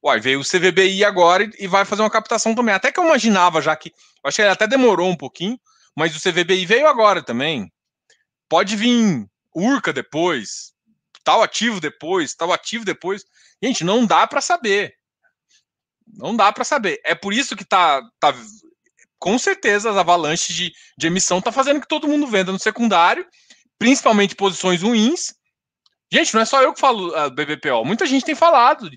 [0.02, 2.74] Uai, veio o CVBI agora e vai fazer uma captação também.
[2.74, 3.88] Até que eu imaginava já que.
[3.88, 5.58] Eu achei que até demorou um pouquinho,
[5.96, 7.72] mas o CVBI veio agora também.
[8.48, 10.74] Pode vir Urca depois,
[11.24, 13.24] tal ativo depois, tal ativo depois.
[13.62, 14.94] Gente, não dá para saber.
[16.06, 17.00] Não dá para saber.
[17.04, 18.34] É por isso que tá, tá
[19.18, 23.26] com certeza as avalanches de, de emissão tá fazendo que todo mundo venda no secundário,
[23.78, 25.34] principalmente posições ruins.
[26.12, 28.90] Gente, não é só eu que falo uh, ah, BBPO, muita gente tem falado.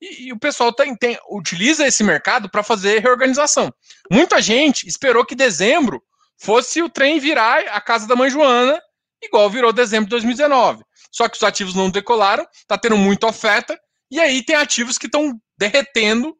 [0.00, 3.72] E, e o pessoal tem, tem, utiliza esse mercado para fazer reorganização.
[4.10, 6.02] Muita gente esperou que dezembro
[6.38, 8.80] fosse o trem virar a casa da mãe Joana,
[9.22, 10.82] igual virou dezembro de 2019.
[11.12, 13.78] Só que os ativos não decolaram, tá tendo muita oferta,
[14.10, 16.36] e aí tem ativos que estão derretendo,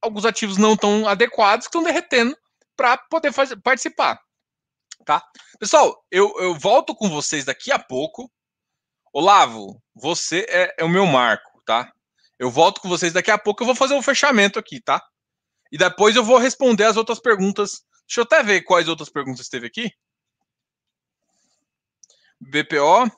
[0.00, 2.36] alguns ativos não tão adequados que estão derretendo
[2.76, 4.20] para poder fazer, participar.
[5.04, 5.22] Tá?
[5.58, 8.30] Pessoal, eu, eu volto com vocês daqui a pouco.
[9.12, 11.90] Olavo, você é, é o meu marco, tá?
[12.38, 13.62] Eu volto com vocês daqui a pouco.
[13.62, 15.02] Eu vou fazer um fechamento aqui, tá?
[15.72, 17.82] E depois eu vou responder as outras perguntas.
[18.06, 19.90] Deixa eu até ver quais outras perguntas teve aqui.
[22.40, 23.10] BPO.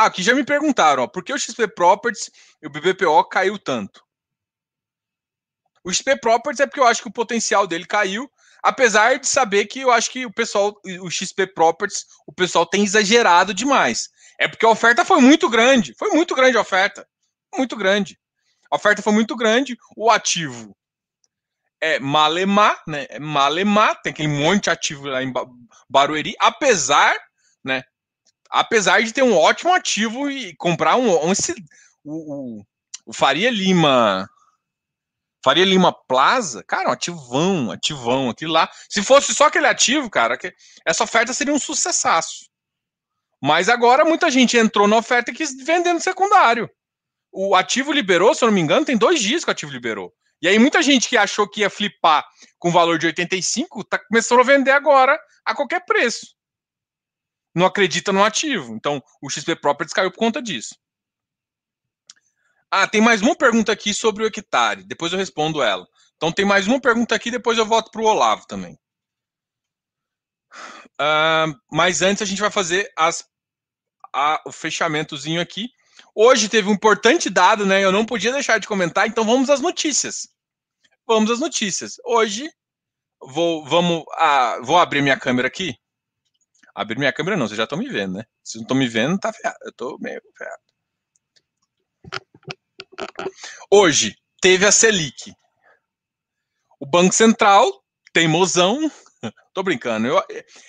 [0.00, 2.30] Ah, aqui já me perguntaram, ó, por que o XP Properties
[2.62, 4.02] e o BBPO caiu tanto?
[5.84, 8.26] O XP Properties é porque eu acho que o potencial dele caiu,
[8.62, 12.82] apesar de saber que eu acho que o pessoal, o XP Properties, o pessoal tem
[12.82, 14.08] exagerado demais.
[14.38, 17.06] É porque a oferta foi muito grande, foi muito grande a oferta,
[17.54, 18.18] muito grande.
[18.70, 20.74] A oferta foi muito grande, o ativo
[21.78, 23.06] é malemar, né?
[23.10, 25.30] É malemar, tem aquele monte de ativo lá em
[25.90, 27.14] Barueri, apesar,
[27.62, 27.82] né?
[28.50, 31.32] Apesar de ter um ótimo ativo e comprar um, um
[32.04, 32.66] o, o,
[33.06, 34.28] o, Faria Lima
[35.42, 38.68] Faria Lima Plaza, cara, um ativão, ativão, aquilo lá.
[38.88, 40.52] Se fosse só aquele ativo, cara, que
[40.84, 42.50] essa oferta seria um sucessaço.
[43.42, 46.68] Mas agora muita gente entrou na oferta e quis vender no secundário.
[47.32, 50.12] O ativo liberou, se eu não me engano, tem dois dias que o ativo liberou.
[50.42, 52.26] E aí muita gente que achou que ia flipar
[52.58, 56.34] com valor de 85, tá começando a vender agora a qualquer preço
[57.54, 58.74] não acredita no ativo.
[58.74, 60.74] Então, o XP Properties caiu por conta disso.
[62.70, 64.84] Ah, tem mais uma pergunta aqui sobre o hectare.
[64.84, 65.86] Depois eu respondo ela.
[66.16, 68.78] Então, tem mais uma pergunta aqui, depois eu volto para o Olavo também.
[71.00, 73.24] Uh, mas antes a gente vai fazer as,
[74.14, 75.68] a, o fechamentozinho aqui.
[76.14, 77.82] Hoje teve um importante dado, né?
[77.82, 80.28] Eu não podia deixar de comentar, então vamos às notícias.
[81.06, 81.94] Vamos às notícias.
[82.04, 82.50] Hoje
[83.20, 85.79] vou, vamos, ah, vou abrir minha câmera aqui
[86.74, 88.24] Abrir minha câmera não, vocês já estão me vendo, né?
[88.42, 89.58] Se não estão me vendo, tá ferrado.
[89.62, 90.62] Eu tô meio ferrado.
[93.70, 95.34] Hoje, teve a Selic.
[96.78, 98.90] O Banco Central, teimosão,
[99.54, 100.08] tô brincando.
[100.08, 100.22] Eu,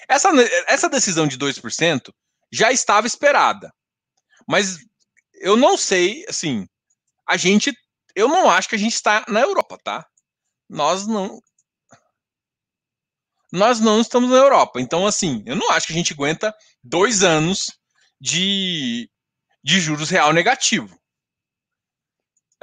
[0.08, 0.30] essa,
[0.68, 2.14] essa decisão de 2%
[2.52, 3.74] já estava esperada.
[4.48, 4.80] Mas
[5.36, 6.68] eu não sei, assim,
[7.28, 7.74] a gente,
[8.16, 10.06] eu não acho que a gente está na Europa, tá?
[10.70, 11.40] Nós não,
[13.52, 14.80] nós não estamos na Europa.
[14.80, 17.66] Então, assim, eu não acho que a gente aguenta dois anos
[18.20, 19.10] de,
[19.64, 20.98] de juros real negativo.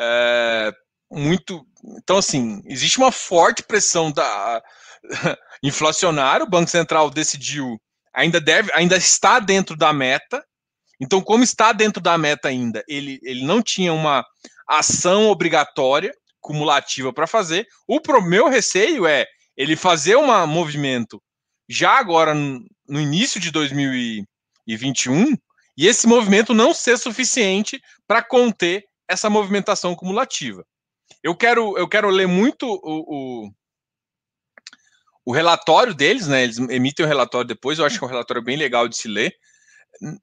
[0.00, 0.72] É,
[1.10, 1.66] muito.
[1.98, 4.62] Então, assim, existe uma forte pressão da
[5.62, 6.44] inflacionária.
[6.44, 7.78] O Banco Central decidiu,
[8.14, 10.42] ainda deve, ainda está dentro da meta.
[11.00, 14.24] Então, como está dentro da meta ainda, ele, ele não tinha uma
[14.68, 17.66] ação obrigatória cumulativa para fazer.
[17.86, 19.26] O pro, meu receio é
[19.58, 21.20] ele fazer um movimento
[21.68, 25.36] já agora no início de 2021
[25.76, 30.64] e esse movimento não ser suficiente para conter essa movimentação cumulativa.
[31.24, 33.50] Eu quero, eu quero ler muito o, o,
[35.26, 36.44] o relatório deles, né?
[36.44, 39.08] Eles emitem o relatório depois, eu acho que é um relatório bem legal de se
[39.08, 39.34] ler.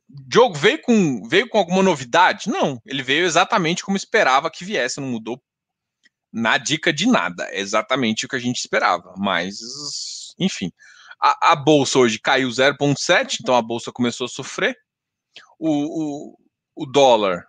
[0.07, 2.49] Diogo veio com, veio com alguma novidade?
[2.49, 5.41] Não, ele veio exatamente como esperava que viesse, não mudou
[6.35, 7.47] na dica de nada.
[7.49, 9.13] É exatamente o que a gente esperava.
[9.17, 9.57] Mas,
[10.37, 10.69] enfim.
[11.21, 14.75] A, a bolsa hoje caiu 0,7, então a bolsa começou a sofrer.
[15.57, 16.37] O, o,
[16.75, 17.47] o dólar.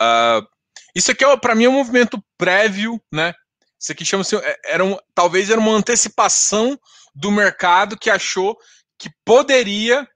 [0.00, 0.46] Uh,
[0.94, 3.34] isso aqui, é, para mim, é um movimento prévio, né?
[3.80, 4.36] Isso aqui chama-se.
[4.36, 6.78] É, era um, talvez era uma antecipação
[7.12, 8.56] do mercado que achou
[8.96, 10.06] que poderia.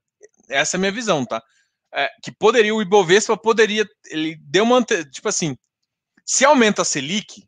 [0.49, 1.43] Essa é a minha visão, tá?
[1.93, 3.85] É, que poderia, o Ibovespa poderia.
[4.07, 4.85] Ele deu uma.
[4.85, 5.57] Tipo assim,
[6.25, 7.48] se aumenta a Selic,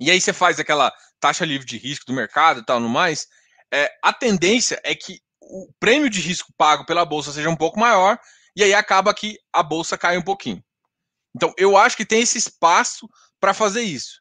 [0.00, 3.26] e aí você faz aquela taxa livre de risco do mercado e tal, no mais,
[3.72, 7.78] é, a tendência é que o prêmio de risco pago pela bolsa seja um pouco
[7.78, 8.18] maior
[8.54, 10.62] e aí acaba que a bolsa cai um pouquinho.
[11.34, 14.20] Então, eu acho que tem esse espaço para fazer isso.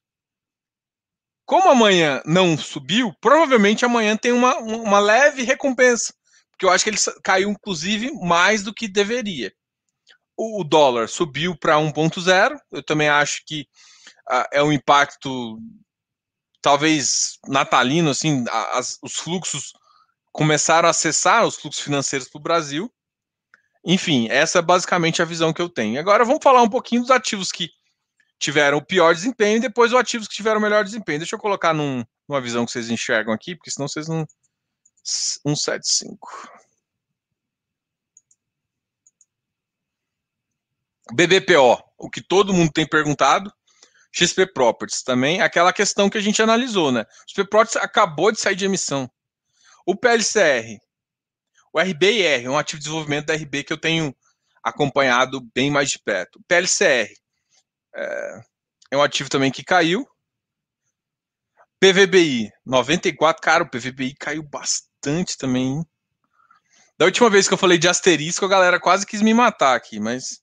[1.46, 6.14] Como amanhã não subiu, provavelmente amanhã tem uma, uma leve recompensa,
[6.52, 9.54] porque eu acho que ele caiu, inclusive, mais do que deveria.
[10.38, 12.58] o dólar subiu para 1,0.
[12.72, 13.66] Eu também acho que
[14.52, 15.60] é um impacto
[16.62, 19.74] talvez natalino, assim, as, os fluxos
[20.32, 22.92] começaram a acessar os fluxos financeiros para o Brasil.
[23.86, 26.00] Enfim, essa é basicamente a visão que eu tenho.
[26.00, 27.70] Agora vamos falar um pouquinho dos ativos que
[28.40, 31.20] tiveram o pior desempenho e depois os ativos que tiveram o melhor desempenho.
[31.20, 34.26] Deixa eu colocar num, numa visão que vocês enxergam aqui, porque senão vocês não.
[35.04, 36.50] 175.
[41.14, 43.54] BBPO, o que todo mundo tem perguntado.
[44.16, 47.02] XP Properties também, aquela questão que a gente analisou, né?
[47.02, 49.12] O XP Properties acabou de sair de emissão.
[49.86, 50.78] O PLCR,
[51.74, 54.16] o RBIR, um ativo de desenvolvimento da RB que eu tenho
[54.64, 56.38] acompanhado bem mais de perto.
[56.38, 57.14] O PLCR
[57.94, 58.42] é,
[58.92, 60.08] é um ativo também que caiu.
[61.78, 65.68] PVBI, 94, cara, o PVBI caiu bastante também.
[65.68, 65.86] Hein?
[66.98, 70.00] Da última vez que eu falei de asterisco, a galera quase quis me matar aqui,
[70.00, 70.40] mas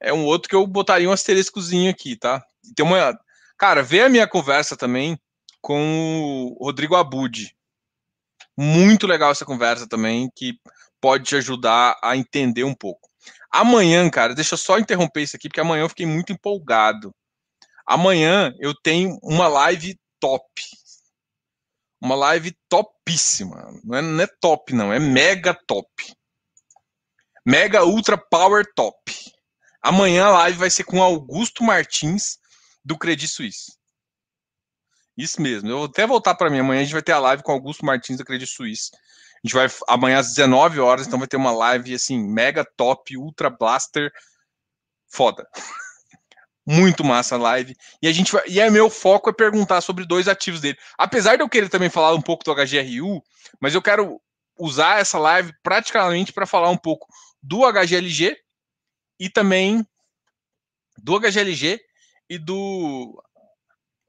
[0.00, 2.44] é um outro que eu botaria um asteriscozinho aqui, tá?
[2.74, 3.18] Tem uma.
[3.58, 5.18] Cara, vê a minha conversa também
[5.60, 7.54] com o Rodrigo Abud.
[8.56, 10.58] Muito legal essa conversa também, que
[11.00, 13.08] pode te ajudar a entender um pouco.
[13.50, 17.14] Amanhã, cara, deixa eu só interromper isso aqui, porque amanhã eu fiquei muito empolgado.
[17.86, 20.44] Amanhã eu tenho uma live top.
[22.00, 23.68] Uma live topíssima.
[23.84, 25.88] Não é, não é top, não, é mega top.
[27.46, 28.98] Mega Ultra Power Top.
[29.80, 32.38] Amanhã a live vai ser com Augusto Martins,
[32.86, 33.72] do Credit Suisse.
[35.16, 35.68] Isso mesmo.
[35.68, 36.60] Eu vou até voltar para mim.
[36.60, 38.92] Amanhã a gente vai ter a live com Augusto Martins, do Credit Suisse.
[38.94, 43.16] A gente vai amanhã às 19 horas, então vai ter uma live assim, mega top,
[43.16, 44.12] ultra blaster,
[45.08, 45.44] foda.
[46.64, 47.74] Muito massa a live.
[48.00, 50.78] E a gente vai, e é meu foco é perguntar sobre dois ativos dele.
[50.96, 53.20] Apesar de eu querer também falar um pouco do HGRU,
[53.60, 54.20] mas eu quero
[54.58, 57.08] usar essa live praticamente para falar um pouco
[57.42, 58.36] do HGLG
[59.18, 59.86] e também
[60.98, 61.80] do HGLG
[62.28, 63.22] e do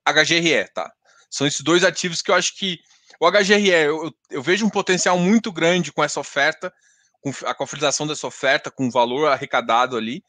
[0.07, 0.91] HGRE, tá?
[1.30, 2.80] São esses dois ativos que eu acho que
[3.20, 6.74] o HGRE, eu, eu vejo um potencial muito grande com essa oferta,
[7.22, 10.24] com a configuração dessa oferta, com o valor arrecadado ali.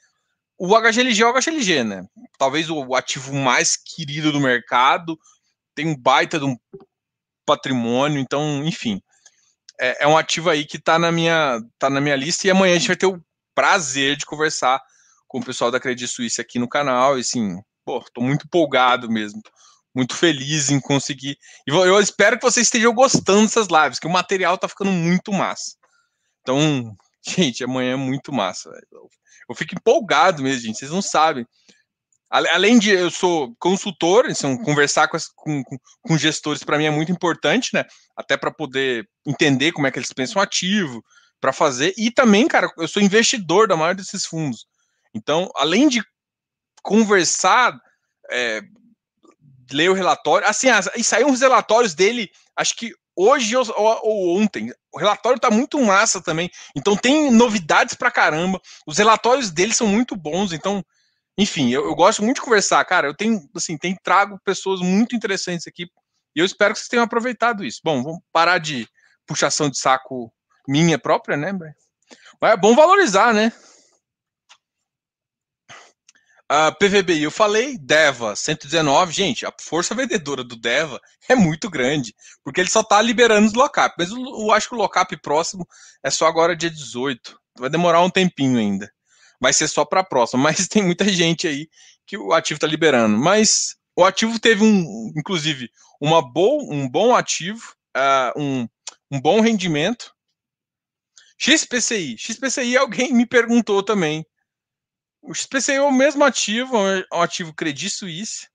[0.58, 2.04] O HGLG é o HGLG, né?
[2.36, 5.18] Talvez o ativo mais querido do mercado,
[5.74, 6.56] tem um baita de um
[7.46, 9.00] patrimônio, então, enfim.
[9.80, 12.74] É, é um ativo aí que está na, minha, tá na minha lista e amanhã
[12.74, 13.22] a gente vai ter o
[13.54, 14.80] prazer de conversar
[15.28, 17.16] com o pessoal da Credit Suisse aqui no canal.
[17.16, 19.40] E assim, pô, tô muito empolgado mesmo.
[19.94, 21.38] Muito feliz em conseguir.
[21.66, 25.32] E eu espero que vocês estejam gostando dessas lives, que o material tá ficando muito
[25.32, 25.74] massa.
[26.42, 26.94] Então,
[27.26, 28.70] gente, amanhã é muito massa.
[29.48, 30.78] Eu fico empolgado mesmo, gente.
[30.78, 31.46] Vocês não sabem.
[32.28, 37.10] Além de eu sou consultor, então, conversar com, com, com gestores para mim é muito
[37.10, 37.86] importante, né?
[38.14, 41.02] Até para poder entender como é que eles pensam ativo,
[41.40, 41.94] para fazer.
[41.96, 44.66] E também, cara, eu sou investidor da maioria desses fundos.
[45.14, 46.02] Então, além de
[46.82, 47.78] conversar,
[48.30, 48.62] é,
[49.72, 54.72] ler o relatório, assim, e saíram uns relatórios dele, acho que hoje ou, ou, ontem.
[54.92, 56.48] O relatório tá muito massa também.
[56.76, 58.60] Então tem novidades pra caramba.
[58.86, 60.52] Os relatórios dele são muito bons.
[60.52, 60.84] Então,
[61.36, 63.08] enfim, eu, eu gosto muito de conversar, cara.
[63.08, 65.86] Eu tenho, assim, tem trago pessoas muito interessantes aqui.
[66.34, 67.80] E eu espero que vocês tenham aproveitado isso.
[67.82, 68.88] Bom, vamos parar de
[69.26, 70.32] puxação de saco
[70.66, 71.52] minha própria, né?
[72.40, 73.52] Mas é bom valorizar, né?
[76.50, 82.14] A PVBI, eu falei, Deva 119, gente, a força vendedora do Deva é muito grande,
[82.42, 85.68] porque ele só está liberando os lockup, mas eu, eu acho que o lockup próximo
[86.02, 88.90] é só agora dia 18, vai demorar um tempinho ainda,
[89.38, 91.68] vai ser só para próxima, mas tem muita gente aí
[92.06, 95.68] que o ativo está liberando, mas o ativo teve um, inclusive,
[96.00, 98.66] uma boa, um bom ativo, uh, um,
[99.10, 100.14] um bom rendimento,
[101.36, 102.16] XPCI.
[102.18, 104.24] XPCI alguém me perguntou também.
[105.22, 108.48] O XPCI é o mesmo ativo, é um ativo Credit Suisse.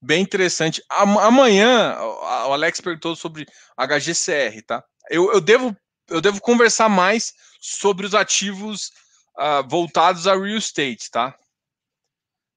[0.00, 0.82] Bem interessante.
[0.90, 4.84] Amanhã, o Alex perguntou sobre HGCR, tá?
[5.08, 5.76] Eu, eu, devo,
[6.08, 8.90] eu devo conversar mais sobre os ativos
[9.38, 11.36] uh, voltados a real estate, tá?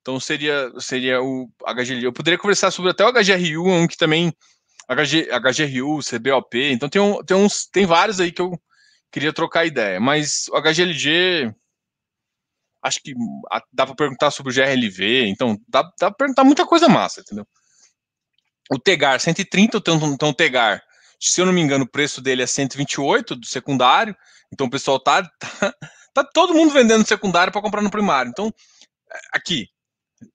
[0.02, 2.06] Então seria, seria o HGLG.
[2.06, 4.34] Eu poderia conversar sobre até o HGRU, um que também
[4.88, 8.60] HG, HGRU, CBOP, então tem, um, tem, uns, tem vários aí que eu
[9.12, 11.52] queria trocar ideia, mas o HGLG,
[12.86, 13.14] acho que
[13.74, 17.48] dá para perguntar sobre o GRLV, então dá, dá para perguntar muita coisa massa, entendeu?
[18.72, 20.82] O Tegar, 130, então, o Tegar,
[21.20, 24.16] se eu não me engano, o preço dele é 128 do secundário,
[24.52, 25.24] então o pessoal tá,
[25.60, 25.74] tá,
[26.14, 28.54] tá todo mundo vendendo secundário para comprar no primário, então
[29.34, 29.68] aqui,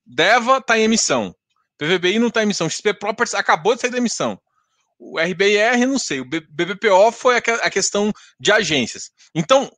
[0.07, 1.35] Deva tá em emissão,
[1.81, 2.69] PVBI não está em emissão.
[2.69, 4.39] XP Properties acabou de sair da emissão.
[4.99, 6.21] O RBR, não sei.
[6.21, 9.11] O BBPO foi a, questão de agências.
[9.35, 9.71] Então,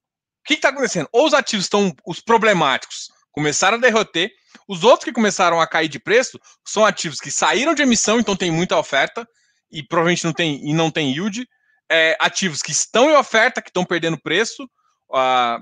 [0.44, 1.08] que está acontecendo?
[1.12, 4.30] Ou os ativos estão, os problemáticos, começaram a derroter,
[4.68, 8.36] os outros que começaram a cair de preço são ativos que saíram de emissão, então
[8.36, 9.26] tem muita oferta,
[9.70, 11.48] e provavelmente não tem, e não tem yield,
[11.90, 14.64] é, ativos que estão em oferta, que estão perdendo preço,
[15.10, 15.58] uh,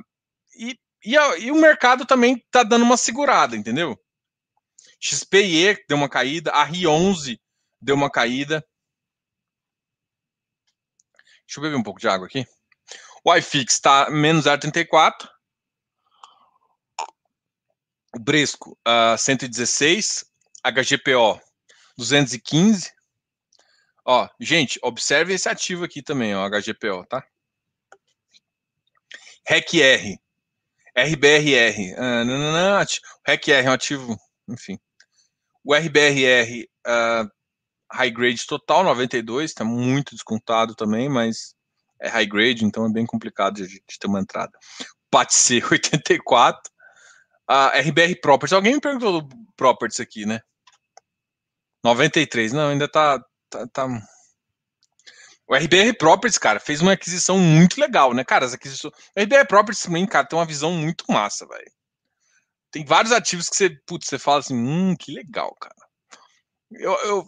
[0.56, 3.98] e, e, e, o mercado também está dando uma segurada, entendeu?
[5.00, 7.38] XPE deu uma caída, a RI11
[7.80, 8.64] deu uma caída.
[11.46, 12.46] Deixa eu beber um pouco de água aqui.
[13.24, 15.28] O iFix está menos 0,34.
[18.14, 20.24] O Bresco, uh, 116.
[20.62, 21.40] HGPO,
[21.96, 22.92] 215.
[24.04, 27.24] Ó, gente, observe esse ativo aqui também, ó, HGPO, tá?
[29.46, 30.18] RECR,
[30.96, 32.84] RBRR, ah,
[33.26, 34.16] RECR é um ativo,
[34.48, 34.78] enfim.
[35.64, 37.30] O RBRR, uh,
[37.92, 41.54] high grade total, 92, está muito descontado também, mas
[42.00, 44.52] é high grade, então é bem complicado de, de ter uma entrada.
[45.10, 46.70] PATC, 84.
[47.46, 50.40] A RBR Properties, alguém me perguntou do Properties aqui, né?
[51.82, 53.88] 93, não, ainda tá, tá, tá...
[55.48, 58.44] O RBR Properties, cara, fez uma aquisição muito legal, né, cara?
[58.44, 58.94] As aquisições...
[58.94, 61.72] O RBR Properties também, cara, tem uma visão muito massa, velho.
[62.70, 65.74] Tem vários ativos que você, putz, você fala assim, hum, que legal, cara.
[66.70, 67.26] Eu, eu,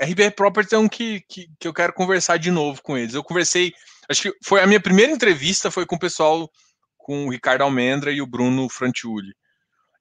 [0.00, 3.14] RBR Properties é um que, que, que, eu quero conversar de novo com eles.
[3.14, 3.72] Eu conversei,
[4.10, 6.50] acho que foi a minha primeira entrevista foi com o pessoal,
[6.98, 9.32] com o Ricardo Almendra e o Bruno Frantiuli.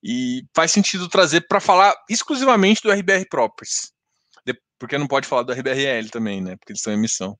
[0.03, 3.91] E faz sentido trazer para falar exclusivamente do RBR Properties.
[4.79, 6.55] Porque não pode falar do RBRL também, né?
[6.55, 7.37] Porque eles em emissão.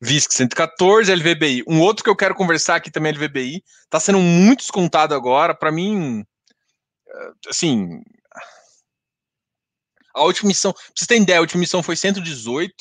[0.00, 1.64] VISC 114, LVBI.
[1.66, 3.62] Um outro que eu quero conversar aqui também é LVBI.
[3.84, 5.54] Está sendo muito descontado agora.
[5.54, 6.22] Para mim,
[7.08, 8.02] eh, assim,
[10.14, 12.74] a última missão, pra vocês terem ideia, a última missão foi 118.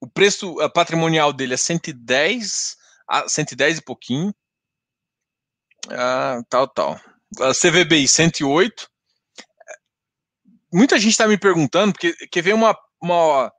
[0.00, 2.76] O preço patrimonial dele é 110,
[3.08, 4.34] a 110 e pouquinho.
[5.90, 7.00] Ah, tal, tal.
[7.40, 8.88] A CVBI 108.
[10.72, 13.52] Muita gente está me perguntando, porque quer ver uma, uma,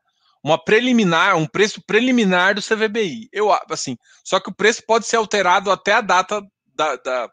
[0.43, 3.29] uma preliminar, um preço preliminar do CVBI.
[3.31, 6.41] Eu, assim, só que o preço pode ser alterado até a data
[6.75, 7.29] da, da,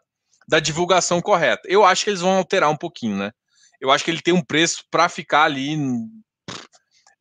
[0.47, 1.61] da divulgação correta.
[1.65, 3.31] Eu acho que eles vão alterar um pouquinho, né?
[3.79, 5.77] eu acho que ele tem um preço para ficar ali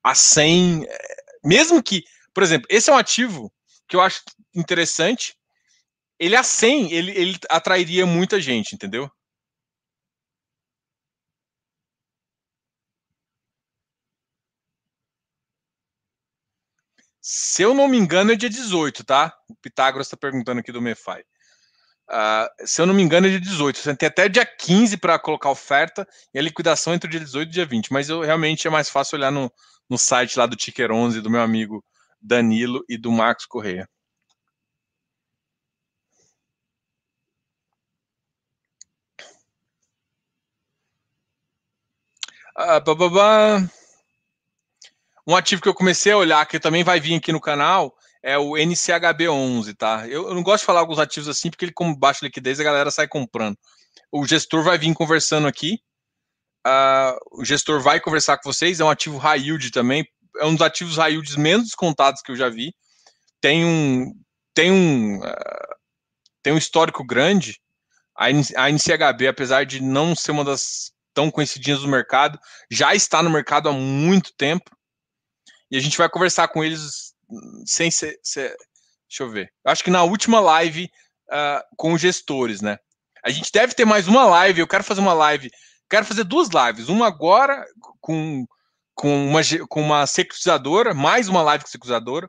[0.03, 1.16] a 100, eh,
[1.47, 3.53] mesmo que, por exemplo, esse é um ativo
[3.89, 4.23] que eu acho
[4.55, 5.37] interessante,
[6.19, 9.11] ele a 100, ele, ele atrairia muita gente, entendeu?
[17.21, 19.37] Se eu não me engano, é dia 18, tá?
[19.49, 21.23] O Pitágoras está perguntando aqui do Mefai.
[22.09, 23.79] Uh, se eu não me engano, é dia 18.
[23.79, 27.49] Você tem até dia 15 para colocar oferta e a liquidação entre o dia 18
[27.49, 27.93] e o dia 20.
[27.93, 29.53] Mas eu realmente é mais fácil olhar no,
[29.89, 31.85] no site lá do Ticker 11 do meu amigo
[32.21, 33.89] Danilo e do Marcos Correia.
[42.55, 42.81] Ah,
[45.27, 48.39] um ativo que eu comecei a olhar, que também vai vir aqui no canal, é
[48.39, 50.07] o NCHB11, tá?
[50.09, 52.65] Eu, eu, não gosto de falar alguns ativos assim, porque ele, como baixa liquidez, a
[52.65, 53.59] galera sai comprando.
[54.11, 55.81] O gestor vai vir conversando aqui.
[56.67, 58.81] Uh, o gestor vai conversar com vocês.
[58.81, 60.05] É um ativo high yield também.
[60.39, 62.75] É um dos ativos high yields menos descontados que eu já vi.
[63.41, 64.13] Tem um,
[64.53, 65.77] tem um, uh,
[66.43, 67.61] tem um histórico grande.
[68.17, 72.39] A, NCHB, apesar de não ser uma das tão conhecidinhas do mercado,
[72.71, 74.71] já está no mercado há muito tempo.
[75.71, 77.15] E a gente vai conversar com eles
[77.67, 78.57] sem ser, ser,
[79.09, 79.53] Deixa eu ver.
[79.65, 80.91] Acho que na última live
[81.31, 82.79] uh, com os gestores, né?
[83.25, 84.61] A gente deve ter mais uma live.
[84.61, 85.51] Eu quero fazer uma live.
[85.89, 86.89] Quero fazer duas lives.
[86.89, 87.65] Uma agora
[88.01, 88.47] com,
[88.95, 92.29] com, uma, com uma securitizadora, mais uma live com securitizadora.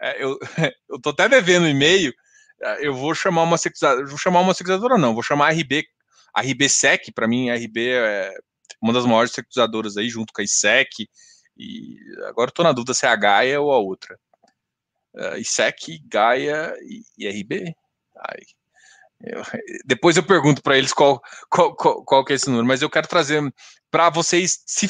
[0.00, 0.38] É, eu,
[0.88, 2.12] eu tô até devendo e-mail.
[2.60, 4.06] É, eu vou chamar uma securitizadora.
[4.06, 5.14] Vou chamar uma securitizadora, não.
[5.14, 5.84] Vou chamar a RB.
[6.34, 8.32] A RBSEC, para mim, a RB é
[8.80, 11.08] uma das maiores securitizadoras aí, junto com a ISEC.
[11.56, 11.96] E
[12.26, 14.18] agora estou na dúvida se é a Gaia ou a outra
[15.14, 17.74] uh, ISEC, Gaia e, e RB.
[18.16, 18.40] Ai,
[19.24, 19.42] eu,
[19.84, 22.90] depois eu pergunto para eles qual, qual, qual, qual, que é esse número, mas eu
[22.90, 23.42] quero trazer
[23.90, 24.88] para vocês se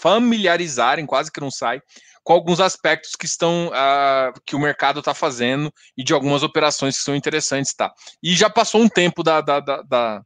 [0.00, 1.80] familiarizarem, quase que não sai,
[2.22, 6.98] com alguns aspectos que estão uh, que o mercado está fazendo e de algumas operações
[6.98, 7.90] que são interessantes, tá?
[8.22, 10.22] E já passou um tempo da, da, da, da,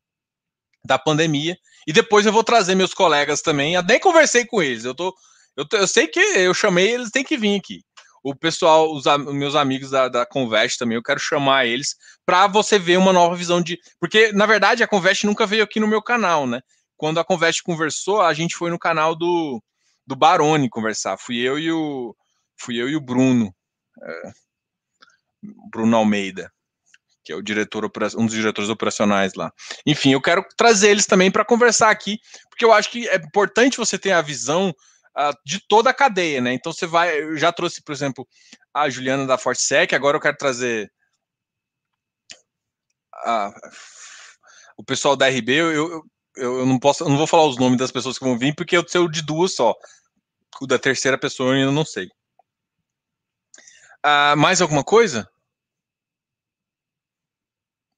[0.85, 1.57] da pandemia,
[1.87, 3.74] e depois eu vou trazer meus colegas também.
[3.74, 5.14] Eu nem conversei com eles, eu tô.
[5.57, 7.80] Eu, tô, eu sei que eu chamei, eles têm que vir aqui
[8.22, 12.47] o pessoal, os, os meus amigos da, da Convest também, eu quero chamar eles para
[12.47, 13.79] você ver uma nova visão de.
[13.99, 16.61] Porque, na verdade, a Convest nunca veio aqui no meu canal, né?
[16.97, 19.62] Quando a Convest conversou, a gente foi no canal do,
[20.07, 21.16] do Barone conversar.
[21.18, 22.14] Fui eu e o,
[22.57, 23.53] fui eu e o Bruno.
[24.01, 24.33] É,
[25.70, 26.51] Bruno Almeida.
[27.25, 29.53] que é o diretor, um dos diretores operacionais lá.
[29.87, 32.18] Enfim, eu quero trazer eles também para conversar aqui,
[32.49, 36.41] porque eu acho que é importante você ter a visão uh, de toda a cadeia,
[36.41, 36.53] né?
[36.53, 38.27] Então você vai, eu já trouxe, por exemplo,
[38.75, 40.91] a Juliana da Fortesec, agora eu quero trazer
[43.23, 43.53] a,
[44.77, 46.03] o pessoal da RB, eu, eu,
[46.37, 48.77] eu, não posso, eu não vou falar os nomes das pessoas que vão vir, porque
[48.77, 49.75] eu o de duas só.
[50.61, 52.09] O da terceira pessoa eu ainda não sei.
[54.05, 55.29] Uh, mais alguma coisa?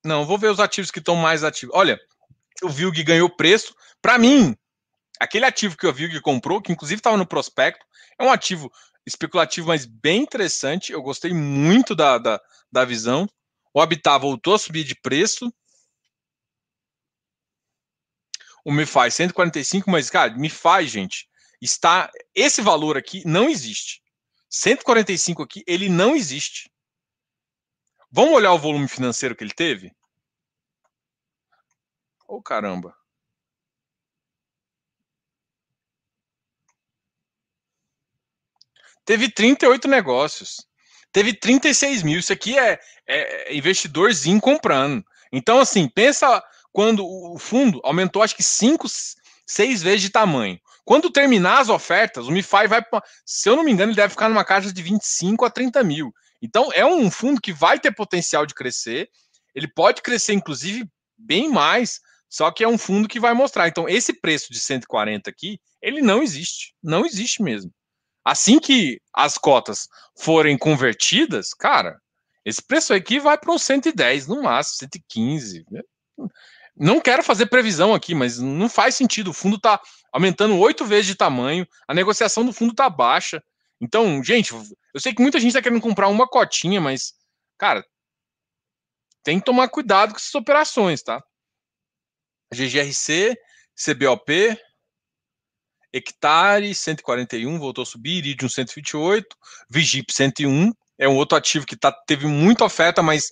[0.05, 1.75] Não, vou ver os ativos que estão mais ativos.
[1.75, 1.99] Olha,
[2.63, 3.75] o VILG ganhou preço.
[4.03, 4.55] Para mim,
[5.19, 7.87] aquele ativo que o VILG comprou, que inclusive estava no prospecto,
[8.19, 8.71] é um ativo
[9.07, 10.93] especulativo, mas bem interessante.
[10.93, 13.27] Eu gostei muito da, da, da visão.
[13.75, 15.53] O Habitat voltou a subir de preço.
[18.65, 21.29] O MiFi 145, mas, cara, MiFi, gente,
[21.61, 22.11] está.
[22.35, 24.01] Esse valor aqui não existe.
[24.49, 26.71] 145 aqui, ele não existe.
[28.11, 29.93] Vamos olhar o volume financeiro que ele teve?
[32.29, 32.97] Ô oh, caramba.
[39.05, 40.67] Teve 38 negócios.
[41.15, 42.19] Teve 36 mil.
[42.19, 45.05] Isso aqui é, é investidorzinho comprando.
[45.33, 46.43] Então, assim, pensa
[46.73, 48.89] quando o fundo aumentou, acho que 5,
[49.47, 50.59] 6 vezes de tamanho.
[50.85, 52.85] Quando terminar as ofertas, o MiFi vai,
[53.25, 56.13] se eu não me engano, ele deve ficar numa caixa de 25 a 30 mil.
[56.43, 59.09] Então, é um fundo que vai ter potencial de crescer.
[59.55, 60.85] Ele pode crescer, inclusive,
[61.17, 63.69] bem mais, só que é um fundo que vai mostrar.
[63.69, 66.75] Então, esse preço de 140 aqui, ele não existe.
[66.83, 67.73] Não existe mesmo.
[68.25, 72.01] Assim que as cotas forem convertidas, cara,
[72.45, 75.65] esse preço aqui vai para uns 110, no máximo, 115.
[75.71, 75.83] Né?
[76.77, 79.31] Não quero fazer previsão aqui, mas não faz sentido.
[79.31, 79.81] O fundo está
[80.13, 83.43] aumentando oito vezes de tamanho, a negociação do fundo está baixa.
[83.81, 87.15] Então, gente, eu sei que muita gente está querendo comprar uma cotinha, mas,
[87.59, 87.85] cara,
[89.23, 91.23] tem que tomar cuidado com essas operações, tá?
[92.53, 93.37] GGRC,
[93.75, 94.57] CBOP,
[95.95, 99.25] Hectare 141, voltou a subir, Iridium 128,
[99.71, 103.31] Vigip 101, é um outro ativo que tá, teve muita oferta, mas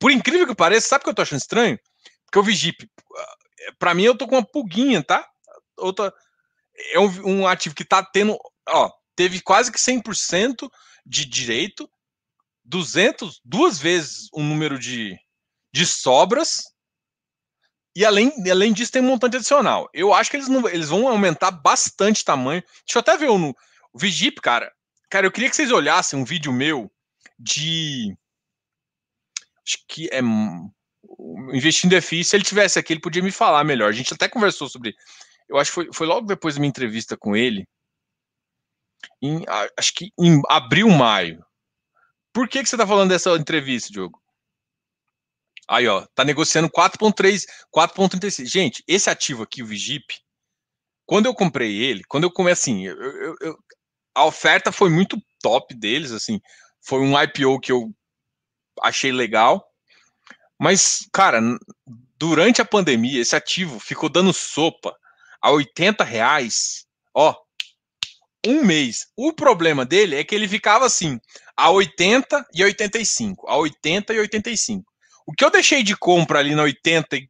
[0.00, 1.78] por incrível que pareça, sabe o que eu tô achando estranho?
[2.24, 2.90] Porque o Vigip,
[3.78, 5.24] para mim eu tô com uma pulguinha, tá?
[5.76, 6.12] Outra,
[6.92, 8.36] é um, um ativo que tá tendo,
[8.68, 10.68] ó, teve quase que 100%
[11.06, 11.88] de direito,
[12.64, 15.16] 200, duas vezes o número de,
[15.72, 16.73] de sobras,
[17.94, 19.88] e além, além disso tem um montante adicional.
[19.92, 22.62] Eu acho que eles, não, eles vão aumentar bastante tamanho.
[22.84, 23.50] Deixa eu até ver o,
[23.92, 24.72] o Vigip, cara.
[25.10, 26.90] Cara, eu queria que vocês olhassem um vídeo meu
[27.38, 28.16] de.
[29.66, 30.20] Acho que é.
[31.52, 32.24] Investindo FI.
[32.24, 33.88] Se ele tivesse aqui, ele podia me falar melhor.
[33.88, 34.94] A gente até conversou sobre.
[35.48, 37.66] Eu acho que foi, foi logo depois da minha entrevista com ele
[39.22, 39.44] em,
[39.76, 41.44] acho que em abril, maio.
[42.32, 44.20] Por que, que você está falando dessa entrevista, Diogo?
[45.68, 47.44] Aí, ó, tá negociando 4.3,
[47.74, 48.46] 4.36.
[48.46, 50.04] Gente, esse ativo aqui, o Vigip,
[51.06, 53.58] quando eu comprei ele, quando eu comecei assim, eu, eu, eu,
[54.14, 56.40] a oferta foi muito top deles, assim,
[56.80, 57.90] foi um IPO que eu
[58.82, 59.66] achei legal.
[60.58, 61.40] Mas, cara,
[62.16, 64.94] durante a pandemia, esse ativo ficou dando sopa
[65.40, 66.86] a 80 reais.
[67.14, 67.34] Ó,
[68.46, 69.06] um mês.
[69.16, 71.18] O problema dele é que ele ficava assim,
[71.56, 74.93] a 80 e 85, a 80 e 85.
[75.26, 77.28] O que eu deixei de compra ali na 80 e,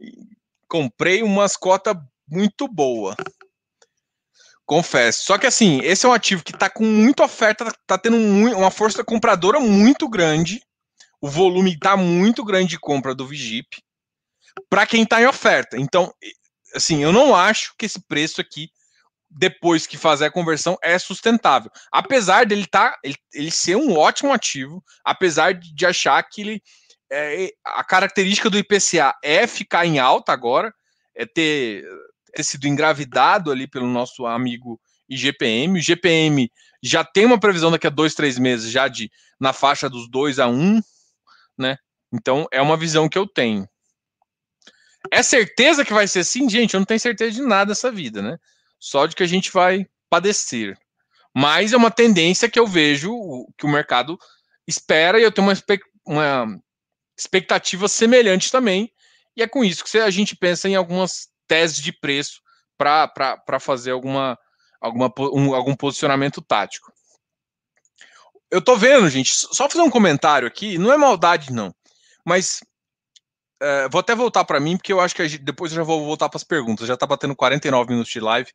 [0.00, 0.16] e
[0.68, 3.16] comprei umas cotas muito boa.
[4.64, 5.24] Confesso.
[5.24, 8.70] Só que assim, esse é um ativo que está com muita oferta, está tendo uma
[8.70, 10.62] força compradora muito grande.
[11.20, 13.82] O volume está muito grande de compra do Vigip
[14.68, 15.78] para quem está em oferta.
[15.78, 16.12] Então,
[16.74, 18.70] assim, eu não acho que esse preço aqui
[19.30, 21.70] depois que fazer a conversão é sustentável.
[21.92, 26.62] Apesar dele tá, ele, ele ser um ótimo ativo, apesar de achar que ele
[27.10, 30.72] é, a característica do IPCA é ficar em alta agora,
[31.14, 31.84] é ter,
[32.34, 35.74] ter sido engravidado ali pelo nosso amigo IGPM.
[35.74, 36.50] O IGPM
[36.82, 40.38] já tem uma previsão daqui a dois, três meses, já de na faixa dos 2
[40.38, 40.80] a 1, um,
[41.56, 41.78] né?
[42.12, 43.68] Então é uma visão que eu tenho.
[45.10, 46.74] É certeza que vai ser assim, gente?
[46.74, 48.38] Eu não tenho certeza de nada dessa vida, né?
[48.78, 50.78] só de que a gente vai padecer.
[51.34, 53.10] Mas é uma tendência que eu vejo
[53.56, 54.18] que o mercado
[54.66, 55.54] espera e eu tenho uma,
[56.06, 56.60] uma
[57.18, 58.92] expectativa semelhante também.
[59.36, 62.40] E é com isso que a gente pensa em algumas teses de preço
[62.76, 64.38] para fazer alguma,
[64.80, 66.92] alguma, um, algum posicionamento tático.
[68.50, 71.74] Eu tô vendo, gente, só fazer um comentário aqui, não é maldade, não.
[72.24, 72.60] Mas
[73.60, 76.04] é, vou até voltar para mim, porque eu acho que gente, depois eu já vou
[76.04, 76.86] voltar para as perguntas.
[76.86, 78.50] Já está batendo 49 minutos de live.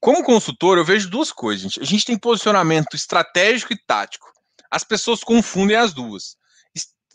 [0.00, 1.80] Como consultor, eu vejo duas coisas, gente.
[1.80, 4.30] A gente tem posicionamento estratégico e tático.
[4.70, 6.36] As pessoas confundem as duas.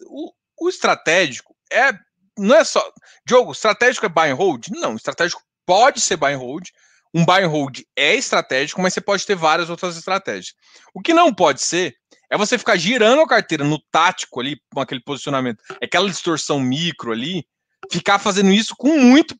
[0.05, 1.93] O, o estratégico é
[2.37, 2.81] não é só.
[3.25, 4.67] Diogo, estratégico é buy and hold?
[4.69, 6.67] Não, estratégico pode ser buy and hold.
[7.13, 10.53] Um buy and hold é estratégico, mas você pode ter várias outras estratégias.
[10.93, 11.95] O que não pode ser
[12.29, 17.11] é você ficar girando a carteira no tático ali, com aquele posicionamento, aquela distorção micro
[17.11, 17.45] ali,
[17.91, 19.35] ficar fazendo isso com muito,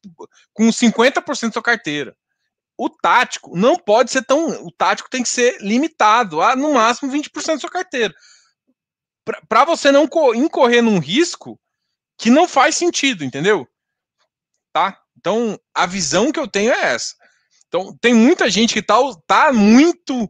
[0.54, 2.14] com 50% da sua carteira.
[2.78, 4.66] O tático não pode ser tão.
[4.66, 8.14] O tático tem que ser limitado a no máximo 20% da sua carteira.
[9.48, 11.60] Para você não incorrer num risco
[12.18, 13.68] que não faz sentido, entendeu?
[14.74, 14.98] Tá?
[15.18, 17.16] Então, a visão que eu tenho é essa.
[17.68, 18.96] Então, tem muita gente que tá,
[19.28, 20.30] tá muito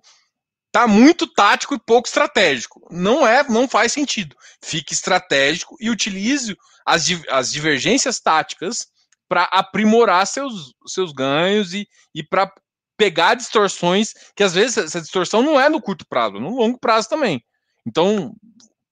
[0.71, 2.87] tá muito tático e pouco estratégico.
[2.89, 4.35] Não é, não faz sentido.
[4.63, 8.87] Fique estratégico e utilize as, as divergências táticas
[9.27, 12.51] para aprimorar seus, seus ganhos e, e para
[12.97, 17.09] pegar distorções que às vezes essa distorção não é no curto prazo, no longo prazo
[17.09, 17.43] também.
[17.85, 18.33] Então,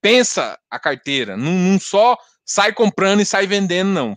[0.00, 4.14] pensa a carteira, não, não só sai comprando e sai vendendo, não.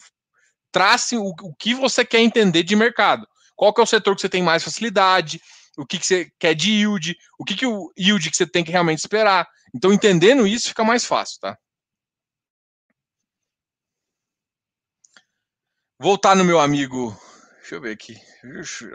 [0.72, 3.28] Trace o, o que você quer entender de mercado.
[3.56, 5.40] Qual que é o setor que você tem mais facilidade,
[5.78, 8.64] o que, que você quer de yield, o que, que o yield que você tem
[8.64, 9.48] que realmente esperar.
[9.74, 11.58] Então, entendendo isso, fica mais fácil, tá?
[16.00, 17.18] Voltar no meu amigo.
[17.60, 18.16] Deixa eu ver aqui.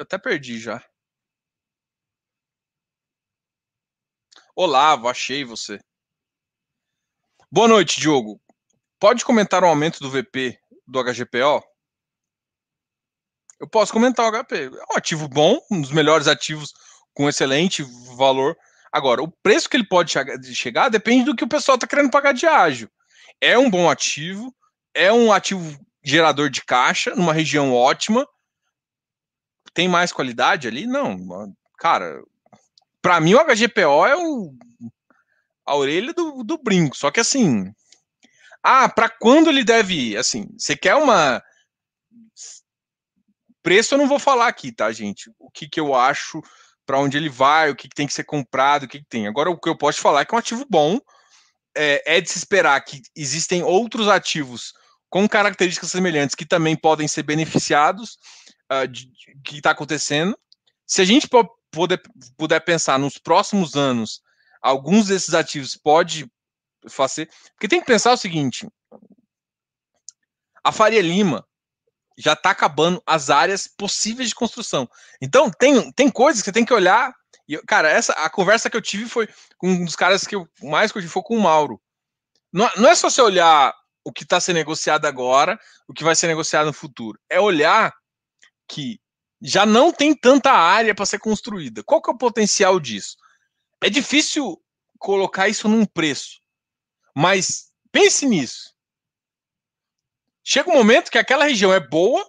[0.01, 0.85] Até perdi já.
[4.55, 5.81] Olavo, achei você.
[7.51, 8.39] Boa noite, Diogo.
[9.01, 11.65] Pode comentar o aumento do VP do HGPO?
[13.59, 14.67] Eu posso comentar o HP.
[14.67, 16.75] É um ativo bom, um dos melhores ativos
[17.15, 17.83] com excelente
[18.19, 18.55] valor.
[18.93, 20.13] Agora, o preço que ele pode
[20.55, 22.91] chegar depende do que o pessoal está querendo pagar de ágio.
[23.41, 24.55] É um bom ativo,
[24.93, 28.29] é um ativo gerador de caixa, numa região ótima.
[29.73, 30.87] Tem mais qualidade ali?
[30.87, 31.17] Não.
[31.79, 32.23] Cara,
[33.01, 34.53] para mim o HGPO é o,
[35.69, 36.97] a orelha do, do brinco.
[36.97, 37.73] Só que assim,
[38.63, 40.17] ah, para quando ele deve ir?
[40.17, 41.43] Assim, você quer uma.
[43.63, 45.31] Preço eu não vou falar aqui, tá, gente?
[45.39, 46.41] O que, que eu acho,
[46.87, 49.27] para onde ele vai, o que, que tem que ser comprado, o que, que tem.
[49.27, 50.99] Agora, o que eu posso falar é que é um ativo bom.
[51.77, 54.73] É, é de se esperar que existem outros ativos
[55.09, 58.19] com características semelhantes que também podem ser beneficiados
[58.73, 60.37] uh, de, de, que está acontecendo.
[60.87, 61.29] Se a gente
[61.71, 62.01] puder,
[62.37, 64.23] puder pensar nos próximos anos,
[64.63, 66.31] alguns desses ativos pode
[66.89, 67.29] fazer.
[67.55, 68.69] Porque tem que pensar o seguinte:
[70.63, 71.47] a Faria Lima
[72.17, 74.89] já está acabando as áreas possíveis de construção.
[75.21, 77.15] Então, tem, tem coisas que tem que olhar.
[77.49, 80.47] E, cara, essa a conversa que eu tive foi com um dos caras que eu
[80.63, 81.81] mais curti foi com o Mauro.
[82.53, 83.73] Não, não é só você olhar
[84.05, 87.19] o que está sendo negociado agora, o que vai ser negociado no futuro.
[87.31, 87.95] É olhar
[88.67, 89.01] que
[89.41, 91.85] já não tem tanta área para ser construída.
[91.85, 93.17] Qual que é o potencial disso?
[93.83, 94.61] É difícil
[94.99, 96.41] colocar isso num preço.
[97.15, 98.75] Mas pense nisso.
[100.43, 102.27] Chega um momento que aquela região é boa,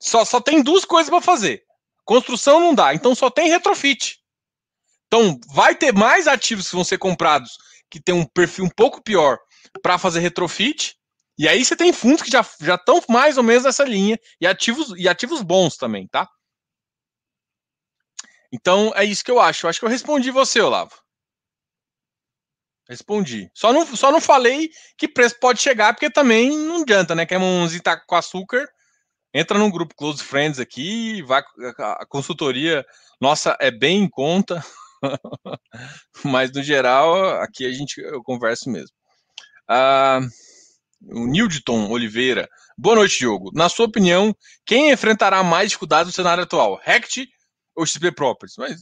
[0.00, 1.62] só, só tem duas coisas para fazer.
[2.04, 4.18] Construção não dá, então só tem retrofit.
[5.06, 7.56] Então vai ter mais ativos que vão ser comprados
[7.90, 9.38] que tem um perfil um pouco pior
[9.80, 10.96] para fazer retrofit.
[11.38, 12.40] E aí você tem fundos que já
[12.74, 16.28] estão mais ou menos nessa linha e ativos e ativos bons também, tá?
[18.54, 19.66] Então é isso que eu acho.
[19.66, 20.92] Eu acho que eu respondi você, Olavo.
[22.88, 23.50] Respondi.
[23.52, 27.26] Só não, só não falei que preço pode chegar, porque também não adianta, né?
[27.26, 28.64] Quer mãozinha tá com açúcar,
[29.34, 31.42] entra num grupo Close Friends aqui, vai
[31.78, 32.84] a consultoria
[33.20, 34.64] nossa é bem em conta,
[36.22, 38.94] mas no geral aqui a gente eu converso mesmo.
[39.68, 40.20] Ah,
[41.10, 42.48] o Nildton Oliveira.
[42.78, 43.50] Boa noite, Diogo.
[43.52, 46.78] Na sua opinião, quem enfrentará mais dificuldades no cenário atual?
[46.82, 47.26] Rect
[47.74, 48.56] ou XP Properties?
[48.56, 48.80] Mas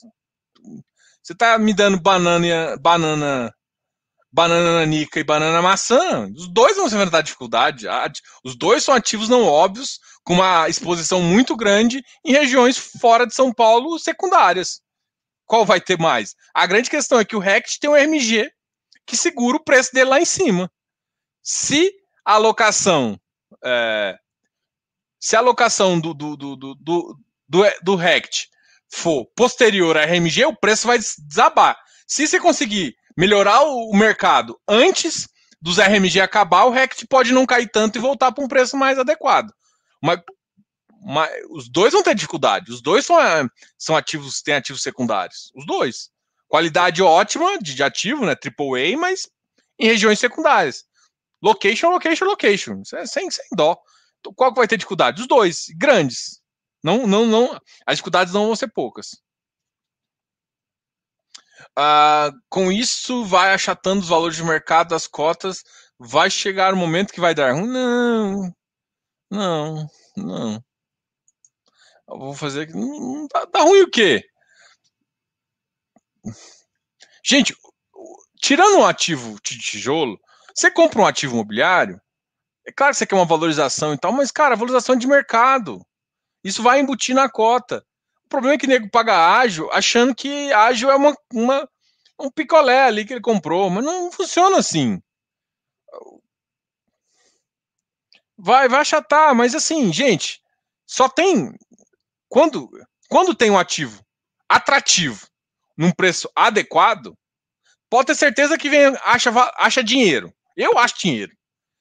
[1.22, 3.54] você tá me dando banana, banana
[4.32, 7.86] banana nanica e banana maçã, os dois vão enfrentar dificuldade.
[8.42, 13.34] Os dois são ativos não óbvios, com uma exposição muito grande em regiões fora de
[13.34, 14.80] São Paulo secundárias.
[15.44, 16.34] Qual vai ter mais?
[16.54, 18.50] A grande questão é que o RECT tem um RMG
[19.04, 20.72] que segura o preço dele lá em cima.
[21.42, 21.92] Se
[22.24, 23.20] a alocação
[23.62, 24.16] é,
[25.20, 27.18] se a alocação do, do, do, do, do,
[27.48, 28.48] do, do RECT
[28.92, 31.78] for posterior à RMG, o preço vai desabar.
[32.06, 35.28] Se você conseguir melhorar o mercado antes
[35.60, 38.98] dos RMG acabar, o RECT pode não cair tanto e voltar para um preço mais
[38.98, 39.50] adequado.
[40.02, 40.20] Mas,
[41.00, 42.70] mas, os dois vão ter dificuldade.
[42.70, 43.46] Os dois são, é,
[43.78, 45.50] são ativos, têm ativos secundários.
[45.54, 46.10] Os dois.
[46.48, 48.34] Qualidade ótima de, de ativo, né?
[48.34, 49.28] AAA, mas
[49.78, 50.84] em regiões secundárias.
[51.42, 52.82] Location, location, location.
[52.94, 53.78] É sem, sem dó.
[54.20, 55.22] Então, qual que vai ter dificuldade?
[55.22, 56.41] Os dois, grandes.
[56.82, 57.60] Não, não, não.
[57.86, 59.22] As dificuldades não vão ser poucas.
[61.78, 65.62] Uh, com isso, vai achatando os valores de mercado das cotas,
[65.98, 67.68] vai chegar o um momento que vai dar ruim?
[67.68, 68.54] Não,
[69.30, 70.64] não, não.
[72.08, 72.68] Eu vou fazer.
[72.74, 74.24] Não, tá, tá ruim o quê?
[77.24, 77.54] Gente,
[78.40, 80.18] tirando um ativo de tijolo,
[80.54, 82.00] você compra um ativo imobiliário,
[82.66, 85.84] é claro que você quer uma valorização e tal, mas, cara, valorização de mercado.
[86.42, 87.84] Isso vai embutir na cota.
[88.24, 91.68] O problema é que o nego paga ágil achando que ágil é uma, uma,
[92.18, 95.00] um picolé ali que ele comprou, mas não funciona assim.
[98.36, 100.42] Vai, vai achatar, mas assim, gente,
[100.86, 101.54] só tem.
[102.28, 102.68] Quando,
[103.08, 104.04] quando tem um ativo
[104.48, 105.26] atrativo
[105.76, 107.16] num preço adequado,
[107.88, 110.32] pode ter certeza que vem, acha, acha dinheiro.
[110.56, 111.32] Eu acho dinheiro.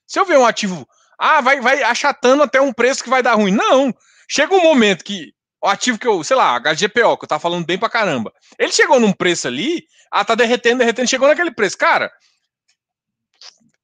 [0.06, 0.88] Se eu ver um ativo,
[1.18, 3.52] ah, vai, vai achatando até um preço que vai dar ruim.
[3.52, 3.94] Não.
[4.30, 7.66] Chega um momento que o ativo que eu, sei lá, HGPO, que eu tava falando
[7.66, 11.78] bem pra caramba, ele chegou num preço ali, ah, tá derretendo, derretendo, chegou naquele preço.
[11.78, 12.12] Cara,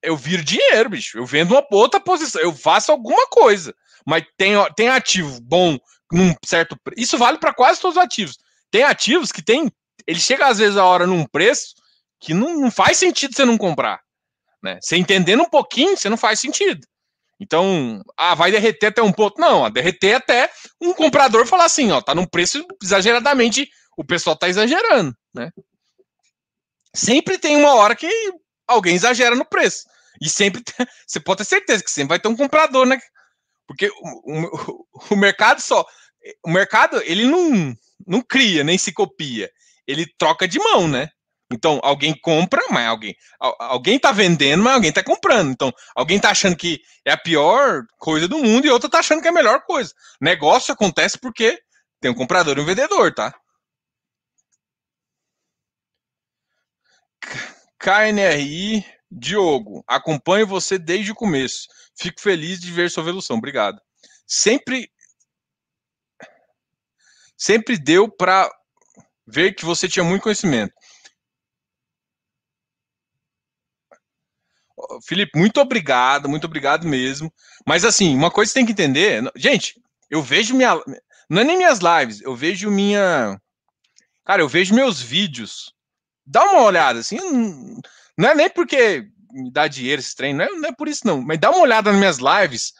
[0.02, 1.18] eu viro dinheiro, bicho.
[1.18, 3.76] Eu vendo uma outra posição, eu faço alguma coisa.
[4.06, 5.78] Mas tem, tem ativo bom
[6.12, 7.02] num certo preço.
[7.02, 8.38] Isso vale para quase todos os ativos.
[8.72, 9.72] Tem ativos que tem.
[10.06, 11.76] Ele chega às vezes a hora num preço
[12.20, 14.02] que não, não faz sentido você não comprar.
[14.64, 14.80] Né?
[14.82, 16.88] Você entendendo um pouquinho, você não faz sentido.
[17.40, 19.40] Então, ah, vai derreter até um ponto.
[19.40, 24.36] Não, a derreter até um comprador falar assim, ó, tá num preço exageradamente, o pessoal
[24.36, 25.52] tá exagerando, né?
[26.96, 28.10] Sempre tem uma hora que
[28.68, 29.86] alguém exagera no preço.
[30.22, 30.64] E sempre,
[31.06, 33.00] você pode ter certeza que sempre vai ter um comprador, né?
[33.68, 35.86] Porque o, o, o mercado só,
[36.44, 37.76] o mercado, ele não,
[38.06, 39.52] não cria, nem se copia.
[39.86, 41.10] Ele troca de mão, né?
[41.52, 45.52] Então, alguém compra, mas alguém alguém tá vendendo, mas alguém tá comprando.
[45.52, 49.22] Então, alguém tá achando que é a pior coisa do mundo e outro tá achando
[49.22, 49.94] que é a melhor coisa.
[50.22, 51.58] Negócio acontece porque
[52.02, 53.34] tem um comprador e um vendedor, tá?
[57.80, 61.68] KNRI Diogo, acompanho você desde o começo.
[61.98, 63.38] Fico feliz de ver sua evolução.
[63.38, 63.82] Obrigado.
[64.26, 64.92] Sempre
[67.38, 68.52] sempre deu para
[69.26, 70.74] ver que você tinha muito conhecimento.
[75.04, 77.32] Felipe, muito obrigado, muito obrigado mesmo.
[77.66, 80.76] Mas assim, uma coisa que você tem que entender, gente, eu vejo minha,
[81.30, 83.40] não é nem minhas lives, eu vejo minha,
[84.26, 85.74] cara, eu vejo meus vídeos.
[86.26, 87.18] Dá uma olhada, assim,
[88.18, 91.06] não é nem porque me dá dinheiro esse treino, não é, não é por isso
[91.06, 92.74] não, mas dá uma olhada nas minhas lives,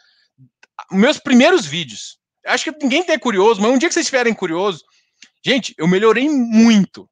[0.90, 2.18] meus primeiros vídeos.
[2.46, 4.82] Acho que ninguém tem curioso, mas um dia que vocês estiverem curiosos,
[5.44, 7.08] gente, eu melhorei muito.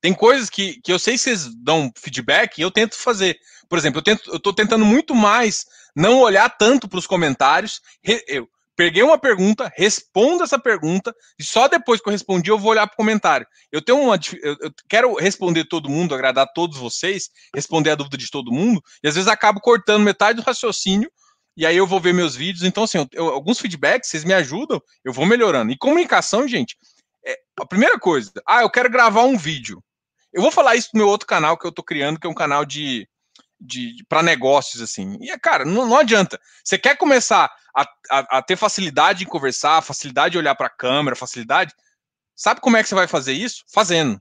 [0.00, 3.38] Tem coisas que, que eu sei que vocês dão feedback e eu tento fazer.
[3.68, 7.80] Por exemplo, eu, tento, eu tô tentando muito mais não olhar tanto para os comentários.
[8.28, 12.70] Eu peguei uma pergunta, respondo essa pergunta, e só depois que eu respondi eu vou
[12.70, 13.46] olhar para o comentário.
[13.72, 14.18] Eu tenho uma.
[14.40, 18.80] Eu, eu quero responder todo mundo, agradar todos vocês, responder a dúvida de todo mundo,
[19.02, 21.10] e às vezes acabo cortando metade do raciocínio
[21.58, 22.62] e aí eu vou ver meus vídeos.
[22.62, 25.72] Então, assim, eu, alguns feedbacks, vocês me ajudam, eu vou melhorando.
[25.72, 26.76] E comunicação, gente,
[27.26, 28.30] é a primeira coisa.
[28.46, 29.82] Ah, eu quero gravar um vídeo.
[30.32, 32.34] Eu vou falar isso no meu outro canal que eu tô criando, que é um
[32.34, 33.08] canal de,
[33.60, 35.16] de, de para negócios, assim.
[35.20, 36.38] E, cara, não, não adianta.
[36.62, 40.76] Você quer começar a, a, a, ter facilidade em conversar, facilidade de olhar para a
[40.76, 41.74] câmera, facilidade.
[42.36, 43.64] Sabe como é que você vai fazer isso?
[43.72, 44.20] Fazendo.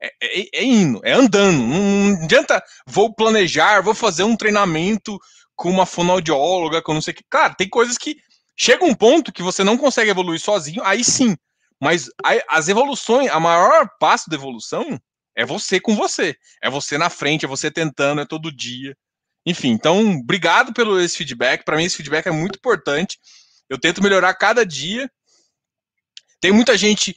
[0.00, 1.58] É, é, é indo, é andando.
[1.58, 5.18] Não, não, adianta, vou planejar, vou fazer um treinamento
[5.56, 7.24] com uma fonoaudióloga, com não sei o que.
[7.30, 8.16] Cara, tem coisas que
[8.56, 11.36] chega um ponto que você não consegue evoluir sozinho, aí sim.
[11.80, 12.08] Mas
[12.48, 14.98] as evoluções, a maior passo da evolução
[15.36, 16.36] é você com você.
[16.62, 18.96] É você na frente, é você tentando, é todo dia.
[19.46, 21.64] Enfim, então, obrigado pelo esse feedback.
[21.64, 23.18] Para mim, esse feedback é muito importante.
[23.68, 25.10] Eu tento melhorar cada dia.
[26.40, 27.16] Tem muita gente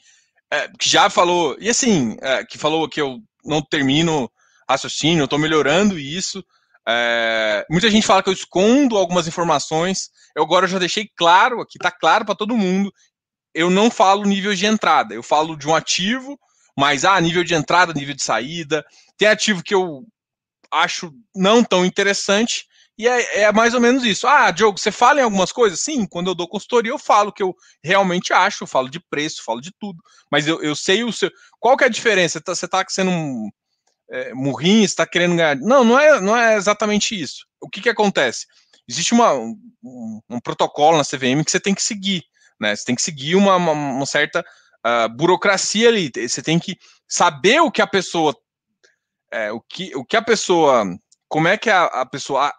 [0.52, 4.30] é, que já falou, e assim, é, que falou que eu não termino
[4.70, 6.44] raciocínio, eu estou melhorando isso.
[6.88, 10.10] É, muita gente fala que eu escondo algumas informações.
[10.36, 12.92] Eu agora já deixei claro, aqui está claro para todo mundo.
[13.54, 16.38] Eu não falo nível de entrada, eu falo de um ativo
[16.78, 18.86] mas ah, nível de entrada, nível de saída.
[19.18, 20.04] Tem ativo que eu
[20.72, 22.66] acho não tão interessante,
[22.98, 24.28] e é, é, mais ou menos isso.
[24.28, 25.80] Ah, Diogo, você fala em algumas coisas?
[25.80, 29.44] Sim, quando eu dou consultoria, eu falo que eu realmente acho, eu falo de preço,
[29.44, 30.02] falo de tudo.
[30.32, 31.32] Mas eu, eu sei o seu.
[31.60, 32.42] Qual que é a diferença?
[32.44, 33.50] Você está tá sendo um
[34.10, 35.56] é, murrinho, está querendo ganhar.
[35.58, 37.46] Não, não é, não é exatamente isso.
[37.62, 38.48] O que, que acontece?
[38.90, 42.24] Existe uma, um, um protocolo na CVM que você tem que seguir.
[42.60, 42.76] Né?
[42.76, 44.44] Você tem que seguir uma, uma, uma certa
[45.10, 46.12] burocracia ali.
[46.16, 46.78] Você tem que
[47.08, 48.36] saber o que a pessoa.
[49.32, 50.86] É, o, que, o que a pessoa.
[51.28, 52.54] Como é que a, a pessoa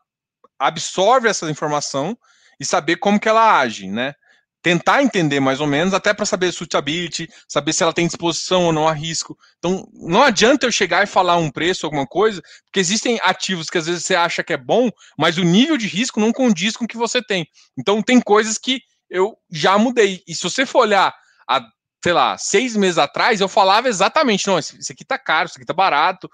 [0.58, 2.18] absorve essa informação
[2.60, 4.14] e saber como que ela age, né?
[4.62, 8.72] tentar entender mais ou menos, até para saber suitability, saber se ela tem disposição ou
[8.72, 9.38] não a risco.
[9.58, 13.78] Então, não adianta eu chegar e falar um preço, alguma coisa, porque existem ativos que
[13.78, 16.84] às vezes você acha que é bom, mas o nível de risco não condiz com
[16.84, 17.46] o que você tem.
[17.78, 20.22] Então, tem coisas que eu já mudei.
[20.26, 21.14] E se você for olhar
[21.48, 21.64] há,
[22.02, 25.66] sei lá, seis meses atrás, eu falava exatamente, não, isso aqui tá caro, isso aqui
[25.66, 26.30] tá barato,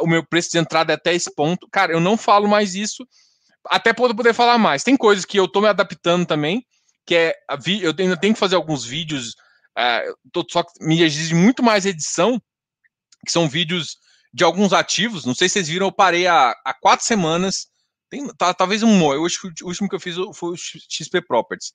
[0.00, 1.68] o meu preço de entrada é até esse ponto.
[1.70, 3.06] Cara, eu não falo mais isso,
[3.64, 4.82] até para poder falar mais.
[4.84, 6.64] Tem coisas que eu tô me adaptando também,
[7.04, 7.34] que é
[7.82, 9.34] eu ainda tenho que fazer alguns vídeos,
[9.76, 12.40] uh, só que me exige muito mais edição,
[13.24, 13.98] que são vídeos
[14.32, 15.24] de alguns ativos.
[15.24, 17.66] Não sei se vocês viram, eu parei há, há quatro semanas.
[18.08, 21.22] Tem, tá, talvez um eu acho que o último que eu fiz foi o XP
[21.22, 21.72] Properties.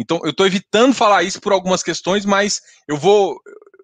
[0.00, 3.38] Então, eu estou evitando falar isso por algumas questões, mas eu vou,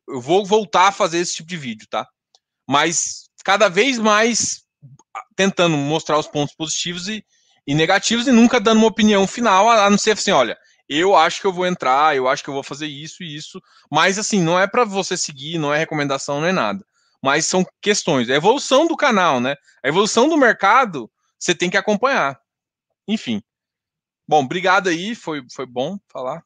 [0.08, 2.08] eu vou voltar a fazer esse tipo de vídeo, tá?
[2.66, 4.62] Mas cada vez mais
[5.36, 7.22] tentando mostrar os pontos positivos e,
[7.66, 10.56] e negativos e nunca dando uma opinião final, a não ser assim, olha,
[10.88, 13.60] eu acho que eu vou entrar, eu acho que eu vou fazer isso e isso,
[13.92, 16.82] mas assim, não é para você seguir, não é recomendação, não é nada.
[17.22, 19.54] Mas são questões, é a evolução do canal, né?
[19.84, 22.40] A evolução do mercado, você tem que acompanhar.
[23.06, 23.42] Enfim.
[24.26, 26.42] Bom, obrigado aí, foi, foi bom falar.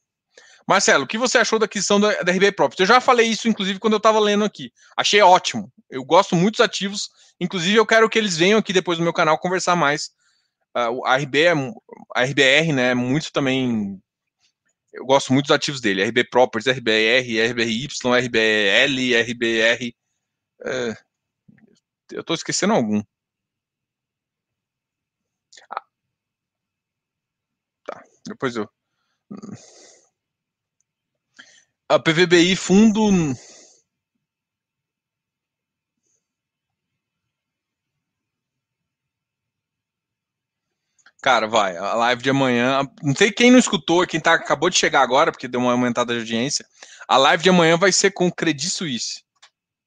[0.66, 2.88] Marcelo, o que você achou da aquisição da, da RB Properties?
[2.88, 4.72] Eu já falei isso, inclusive, quando eu estava lendo aqui.
[4.96, 5.72] Achei ótimo.
[5.88, 7.10] Eu gosto muito dos ativos.
[7.40, 10.10] Inclusive, eu quero que eles venham aqui depois no meu canal conversar mais.
[10.76, 11.52] Uh, a, RB é,
[12.14, 14.00] a RBR, né, muito também
[14.92, 16.02] eu gosto muito dos ativos dele.
[16.02, 17.88] RB Properties, RBR, RBRY,
[18.26, 19.96] RBL, RBR.
[20.64, 20.96] É,
[22.12, 23.02] eu estou esquecendo algum.
[25.70, 25.82] Ah,
[27.84, 28.68] tá, depois eu.
[31.88, 33.10] A PVBI Fundo
[41.22, 41.76] Cara, vai.
[41.76, 42.82] A live de amanhã.
[43.02, 46.14] Não sei quem não escutou, quem tá, acabou de chegar agora, porque deu uma aumentada
[46.14, 46.64] de audiência.
[47.06, 49.22] A live de amanhã vai ser com o Credit Suisse.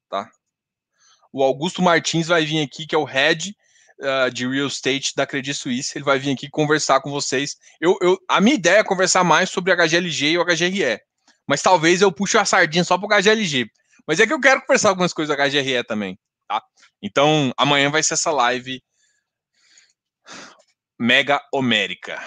[0.10, 0.30] Tá?
[1.32, 3.56] O Augusto Martins vai vir aqui, que é o head
[4.04, 5.98] uh, de real estate da Credit Suisse.
[5.98, 7.56] Ele vai vir aqui conversar com vocês.
[7.80, 11.00] Eu, eu, a minha ideia é conversar mais sobre HGLG e o HGRE.
[11.48, 13.68] Mas talvez eu puxe a sardinha só pro HGLG.
[14.08, 16.18] Mas é que eu quero conversar algumas coisas da HGRE também.
[16.48, 16.62] Tá?
[17.02, 18.82] Então, amanhã vai ser essa live
[21.00, 22.22] mega homérica.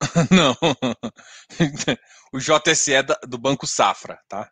[0.30, 0.56] Não.
[2.32, 4.50] o JSE do Banco Safra, tá?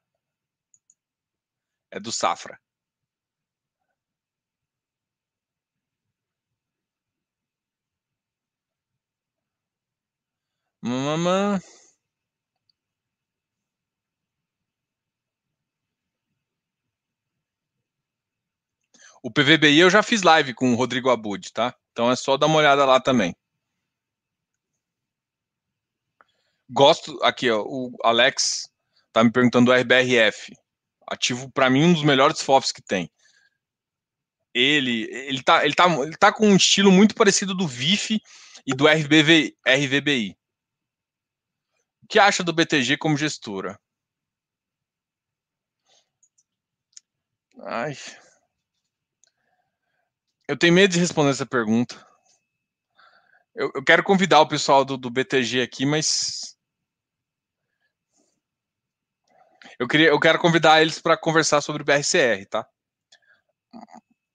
[1.91, 2.59] É do Safra.
[10.83, 11.61] Mamãe.
[19.23, 21.75] O PVBI eu já fiz live com o Rodrigo Abud, tá?
[21.91, 23.35] Então é só dar uma olhada lá também.
[26.71, 28.69] Gosto, aqui, ó, o Alex
[29.13, 30.53] tá me perguntando do RBRF.
[31.07, 33.11] Ativo, para mim, um dos melhores FOFs que tem.
[34.55, 38.21] Ele, ele, tá, ele, tá, ele tá com um estilo muito parecido do VIF
[38.67, 40.37] e do RVBI.
[42.03, 43.79] O que acha do BTG como gestora?
[47.63, 47.97] Ai,
[50.49, 52.07] eu tenho medo de responder essa pergunta.
[53.55, 56.56] Eu, eu quero convidar o pessoal do, do BTG aqui, mas.
[59.79, 62.67] Eu, queria, eu quero convidar eles para conversar sobre o BRCR, tá?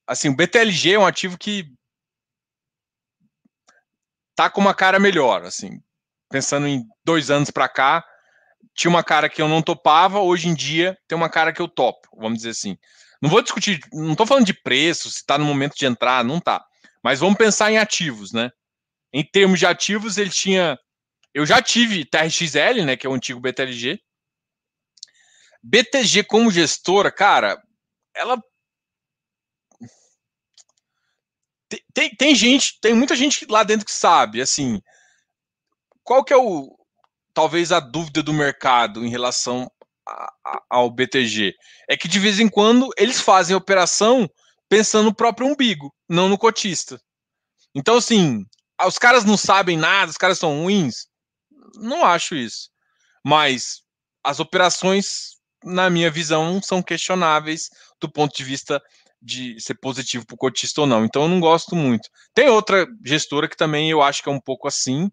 [0.05, 1.65] Assim, o BTLG é um ativo que
[4.35, 5.81] tá com uma cara melhor, assim.
[6.29, 8.05] Pensando em dois anos para cá,
[8.73, 11.67] tinha uma cara que eu não topava, hoje em dia tem uma cara que eu
[11.67, 12.77] topo, vamos dizer assim.
[13.21, 16.37] Não vou discutir, não estou falando de preço, se está no momento de entrar, não
[16.37, 16.63] está.
[17.03, 18.51] Mas vamos pensar em ativos, né?
[19.13, 20.77] Em termos de ativos, ele tinha.
[21.33, 22.95] Eu já tive TRXL, né?
[22.95, 24.01] Que é o antigo BTLG.
[25.63, 27.61] BTG como gestora, cara,
[28.15, 28.41] ela.
[31.93, 34.81] Tem, tem, gente, tem muita gente lá dentro que sabe, assim.
[36.03, 36.77] Qual que é o.
[37.33, 39.71] Talvez a dúvida do mercado em relação
[40.69, 41.55] ao BTG
[41.89, 44.29] é que de vez em quando eles fazem operação
[44.67, 47.01] pensando no próprio umbigo, não no cotista.
[47.75, 48.45] Então, assim,
[48.85, 51.07] os caras não sabem nada, os caras são ruins.
[51.75, 52.69] Não acho isso.
[53.25, 53.81] Mas
[54.23, 55.30] as operações,
[55.63, 58.81] na minha visão, são questionáveis do ponto de vista
[59.21, 61.05] de ser positivo para o cotista ou não.
[61.05, 62.09] Então, eu não gosto muito.
[62.33, 65.11] Tem outra gestora que também eu acho que é um pouco assim,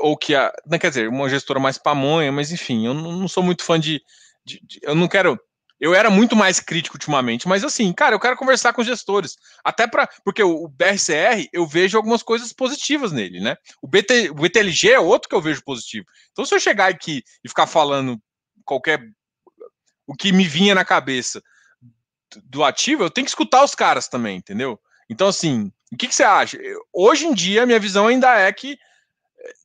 [0.00, 0.52] ou que a.
[0.66, 4.02] Não quer dizer, uma gestora mais pamonha, mas enfim, eu não, sou muito fã de,
[4.44, 5.38] de, de, Eu não quero.
[5.78, 9.36] Eu era muito mais crítico ultimamente, mas assim, cara, eu quero conversar com os gestores.
[9.64, 10.06] Até para.
[10.22, 13.56] Porque o, BRCR, eu vejo algumas coisas positivas nele, né?
[13.80, 16.04] O, BT, o BTLG é outro que eu vejo positivo.
[16.32, 18.20] Então, se eu chegar aqui e ficar falando
[18.70, 19.00] qualquer.
[20.06, 21.42] O que me vinha na cabeça
[22.44, 24.80] do ativo, eu tenho que escutar os caras também, entendeu?
[25.08, 26.56] Então, assim, o que, que você acha?
[26.92, 28.78] Hoje em dia, minha visão ainda é que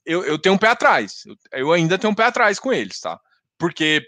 [0.04, 1.24] eu, eu tenho um pé atrás.
[1.26, 3.20] Eu, eu ainda tenho um pé atrás com eles, tá?
[3.58, 4.04] Porque,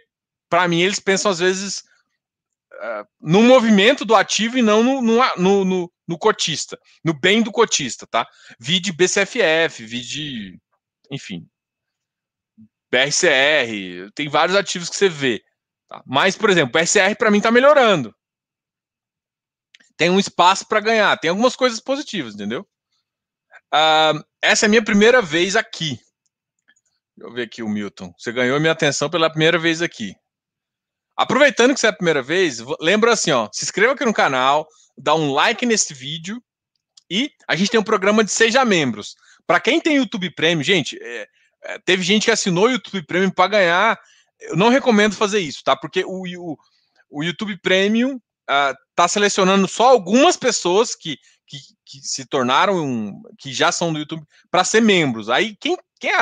[0.49, 1.83] para mim, eles pensam às vezes
[2.73, 7.51] uh, no movimento do ativo e não no, no, no, no, cotista, no bem do
[7.51, 8.27] cotista, tá?
[8.59, 10.59] Vi de BCFF, vi de.
[11.11, 11.47] Enfim.
[12.91, 15.43] BRCR, tem vários ativos que você vê.
[15.87, 16.01] Tá?
[16.05, 18.15] Mas, por exemplo, o BRCR para mim está melhorando.
[19.95, 22.67] Tem um espaço para ganhar, tem algumas coisas positivas, entendeu?
[23.73, 25.99] Uh, essa é a minha primeira vez aqui.
[27.15, 28.13] Deixa eu ver aqui o Milton.
[28.17, 30.15] Você ganhou minha atenção pela primeira vez aqui.
[31.15, 34.67] Aproveitando que você é a primeira vez, lembra assim, ó, se inscreva aqui no canal,
[34.95, 36.41] dá um like nesse vídeo
[37.09, 39.15] e a gente tem um programa de seja membros.
[39.47, 41.27] Para quem tem YouTube Premium, gente, é,
[41.85, 43.99] teve gente que assinou o YouTube Premium para ganhar.
[44.39, 45.75] Eu não recomendo fazer isso, tá?
[45.75, 46.57] Porque o, o,
[47.09, 53.21] o YouTube Premium uh, tá selecionando só algumas pessoas que que, que se tornaram, um,
[53.39, 55.29] que já são do YouTube, para ser membros.
[55.29, 56.21] Aí, quem, quem, é,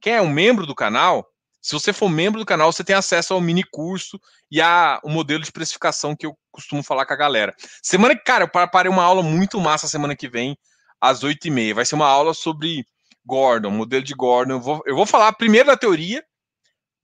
[0.00, 1.26] quem é um membro do canal,
[1.60, 4.20] se você for membro do canal, você tem acesso ao mini curso
[4.50, 7.54] e a o modelo de precificação que eu costumo falar com a galera.
[7.82, 10.56] Semana que, cara, eu preparei uma aula muito massa semana que vem,
[11.00, 11.74] às 8h30.
[11.74, 12.86] Vai ser uma aula sobre
[13.26, 14.54] Gordon, modelo de Gordon.
[14.54, 16.24] Eu vou, eu vou falar primeiro da teoria.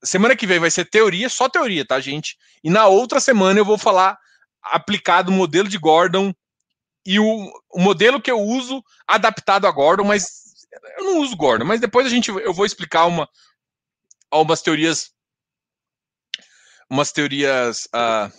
[0.04, 2.36] Semana que vem vai ser teoria, só teoria, tá, gente?
[2.62, 4.18] E na outra semana eu vou falar
[4.62, 6.32] aplicado o modelo de Gordon
[7.04, 10.66] e o, o, modelo que eu uso adaptado a Gordon, mas
[10.98, 13.28] eu não uso Gordon, mas depois a gente eu vou explicar uma
[14.30, 15.10] algumas teorias
[16.88, 18.32] umas teorias uh,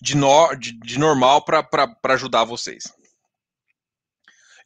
[0.00, 2.84] de, no, de, de normal para ajudar vocês.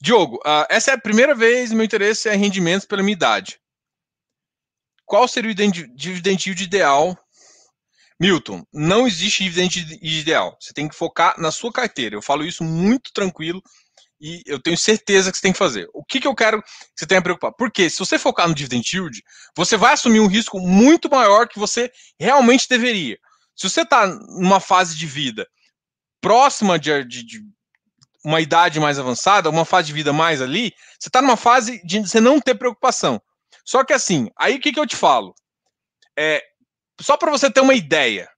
[0.03, 3.61] Diogo, uh, essa é a primeira vez meu interesse é rendimentos pela minha idade.
[5.07, 7.17] Qual seria o dividend yield ideal
[8.19, 10.57] Milton, não existe dividend ideal.
[10.61, 12.17] Você tem que focar na sua carteira.
[12.17, 13.63] Eu falo isso muito tranquilo
[14.21, 15.89] e eu tenho certeza que você tem que fazer.
[15.95, 17.53] O que, que eu quero que você tenha preocupar?
[17.53, 19.23] Porque se você focar no dividend yield,
[19.57, 23.19] você vai assumir um risco muito maior que você realmente deveria.
[23.55, 25.47] Se você está numa fase de vida
[26.21, 27.41] próxima de, de, de,
[28.25, 32.01] uma idade mais avançada, uma fase de vida mais ali, você está numa fase de
[32.01, 33.20] você não ter preocupação.
[33.64, 35.35] Só que assim, aí o que, que eu te falo?
[36.18, 36.43] É,
[37.01, 38.29] só para você ter uma ideia,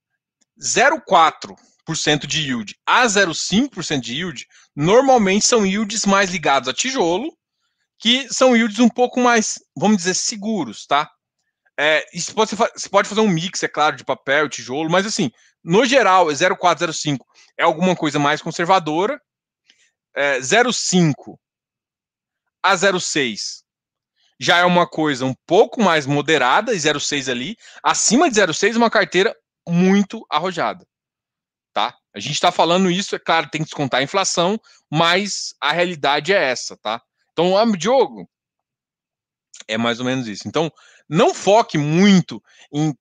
[0.61, 7.31] 0,4% de yield a 0,5% de yield normalmente são yields mais ligados a tijolo,
[7.99, 11.11] que são yields um pouco mais, vamos dizer, seguros, tá?
[11.79, 12.05] É,
[12.35, 15.31] pode, você pode fazer um mix, é claro, de papel, tijolo, mas assim,
[15.63, 17.19] no geral, 0,4, 0,5
[17.59, 19.21] é alguma coisa mais conservadora.
[20.15, 21.37] É, 0,5
[22.63, 23.65] a 0,6
[24.39, 27.57] já é uma coisa um pouco mais moderada, 0,6 ali.
[27.83, 29.35] Acima de 0,6, uma carteira
[29.67, 30.87] muito arrojada.
[31.73, 31.97] Tá?
[32.15, 34.61] A gente está falando isso, é claro, tem que descontar a inflação,
[34.91, 37.03] mas a realidade é essa, tá?
[37.33, 38.29] Então, o Diogo,
[39.67, 40.47] é mais ou menos isso.
[40.47, 40.71] Então,
[41.09, 42.43] não foque muito
[42.73, 42.95] em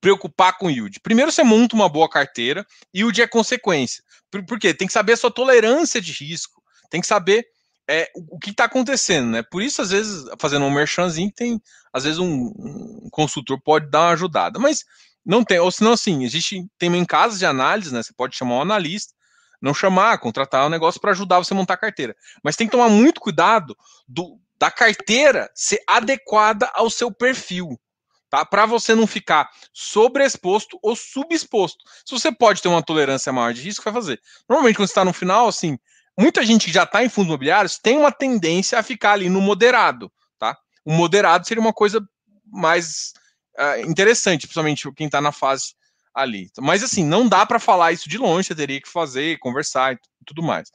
[0.00, 1.00] preocupar com yield.
[1.00, 4.02] Primeiro você monta uma boa carteira, yield é consequência.
[4.30, 4.74] Por, por quê?
[4.74, 6.57] Tem que saber a sua tolerância de risco,
[6.90, 7.46] tem que saber
[7.88, 9.42] é, o que está acontecendo, né?
[9.42, 11.60] Por isso, às vezes, fazendo um merchanzinho, tem,
[11.92, 14.84] às vezes, um, um, consultor pode dar uma ajudada, mas
[15.24, 18.02] não tem, ou senão, assim, existe, tem em casas de análise, né?
[18.02, 19.14] Você pode chamar um analista,
[19.60, 22.14] não chamar, contratar um negócio para ajudar você a montar a carteira.
[22.44, 27.80] Mas tem que tomar muito cuidado do, da carteira ser adequada ao seu perfil,
[28.28, 28.44] tá?
[28.44, 31.84] Para você não ficar sobreexposto ou subexposto.
[32.04, 34.20] Se você pode ter uma tolerância maior de risco, vai fazer.
[34.46, 35.78] Normalmente, quando está no final, assim,
[36.18, 39.40] muita gente que já está em fundos imobiliários tem uma tendência a ficar ali no
[39.40, 40.58] moderado, tá?
[40.84, 42.00] O moderado seria uma coisa
[42.44, 43.12] mais
[43.56, 45.74] uh, interessante, principalmente quem está na fase
[46.12, 46.50] ali.
[46.58, 49.98] Mas assim, não dá para falar isso de longe, você teria que fazer, conversar e
[50.26, 50.70] tudo mais.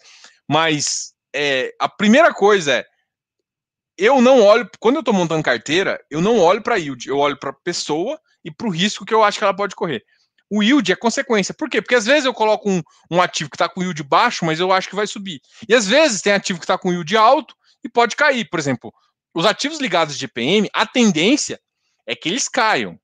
[0.47, 2.85] Mas é, a primeira coisa é
[3.95, 7.37] eu não olho, quando eu estou montando carteira, eu não olho para yield, eu olho
[7.37, 10.03] para pessoa e para o risco que eu acho que ela pode correr
[10.55, 11.51] o yield é consequência.
[11.51, 11.81] Por quê?
[11.81, 14.71] Porque às vezes eu coloco um, um ativo que está com yield baixo, mas eu
[14.71, 15.41] acho que vai subir.
[15.67, 18.47] E às vezes tem ativo que está com yield alto e pode cair.
[18.47, 18.93] Por exemplo,
[19.33, 21.59] os ativos ligados de GPM, a tendência
[22.05, 22.99] é que eles caiam.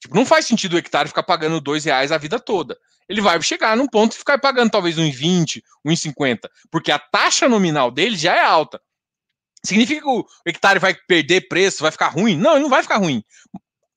[0.00, 2.78] Tipo, não faz sentido o hectare ficar pagando dois reais a vida toda.
[3.08, 7.00] Ele vai chegar num ponto e ficar pagando talvez um 20, um 50, porque a
[7.00, 8.80] taxa nominal dele já é alta.
[9.64, 12.36] Significa que o hectare vai perder preço, vai ficar ruim?
[12.36, 13.24] Não, ele não vai ficar ruim.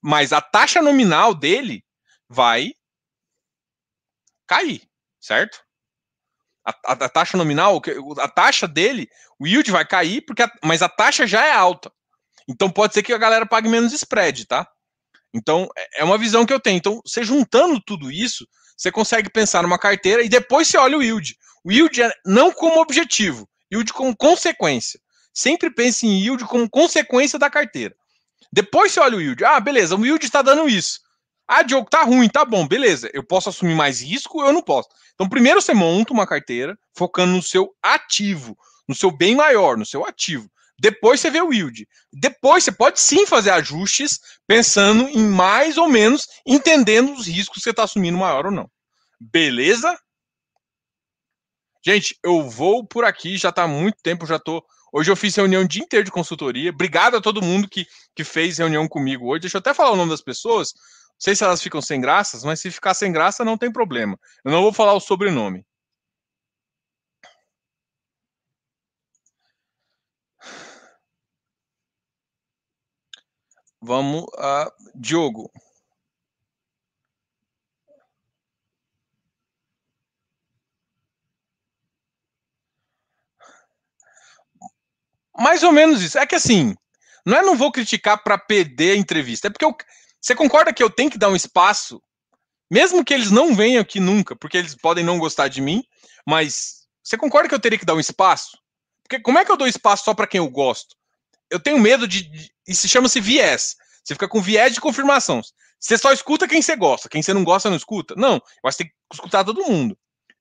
[0.02, 1.84] Mas a taxa nominal dele
[2.28, 2.74] vai
[4.48, 4.82] cair,
[5.20, 5.60] certo?
[6.66, 7.82] A, a, a taxa nominal,
[8.20, 9.08] a taxa dele,
[9.40, 11.92] o yield vai cair, porque a, mas a taxa já é alta.
[12.48, 14.68] Então pode ser que a galera pague menos spread, tá?
[15.34, 16.78] Então é, é uma visão que eu tenho.
[16.78, 18.48] Então, você juntando tudo isso,
[18.78, 21.36] você consegue pensar numa carteira e depois você olha o yield.
[21.64, 25.00] O yield é não como objetivo, yield como consequência.
[25.34, 27.96] Sempre pense em yield como consequência da carteira.
[28.52, 29.44] Depois você olha o yield.
[29.44, 31.00] Ah, beleza, o yield está dando isso.
[31.48, 33.10] Ah, Diogo, tá ruim, tá bom, beleza.
[33.14, 34.90] Eu posso assumir mais risco eu não posso.
[35.14, 38.58] Então, primeiro você monta uma carteira focando no seu ativo,
[38.88, 40.50] no seu bem maior, no seu ativo.
[40.78, 41.88] Depois você vê o yield.
[42.12, 47.64] Depois você pode sim fazer ajustes pensando em mais ou menos entendendo os riscos que
[47.64, 48.70] você está assumindo maior ou não.
[49.20, 49.98] Beleza?
[51.86, 54.66] Gente, eu vou por aqui, já está muito tempo, já tô.
[54.92, 56.72] Hoje eu fiz reunião o dia inteiro de consultoria.
[56.72, 57.86] Obrigado a todo mundo que,
[58.16, 59.42] que fez reunião comigo hoje.
[59.42, 60.74] Deixa eu até falar o nome das pessoas.
[61.18, 64.20] Sei se elas ficam sem graças, mas se ficar sem graça, não tem problema.
[64.44, 65.66] Eu não vou falar o sobrenome.
[73.82, 75.50] Vamos a Diogo.
[85.38, 86.18] Mais ou menos isso.
[86.18, 86.76] É que assim,
[87.26, 89.76] não é não vou criticar para perder a entrevista, é porque eu,
[90.26, 92.02] você concorda que eu tenho que dar um espaço,
[92.68, 95.84] mesmo que eles não venham aqui nunca, porque eles podem não gostar de mim,
[96.26, 98.58] mas você concorda que eu teria que dar um espaço?
[99.04, 100.96] Porque como é que eu dou espaço só para quem eu gosto?
[101.48, 103.76] Eu tenho medo de, isso chama-se viés.
[104.04, 105.42] Você fica com viés de confirmação.
[105.80, 108.16] Você só escuta quem você gosta, quem você não gosta não escuta.
[108.18, 109.96] Não, eu acho que tem que escutar todo mundo.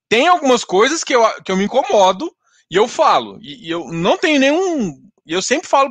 [0.09, 2.35] Tem algumas coisas que eu, que eu me incomodo
[2.71, 3.39] e eu falo.
[3.43, 4.99] E, e eu não tenho nenhum.
[5.27, 5.91] E eu sempre falo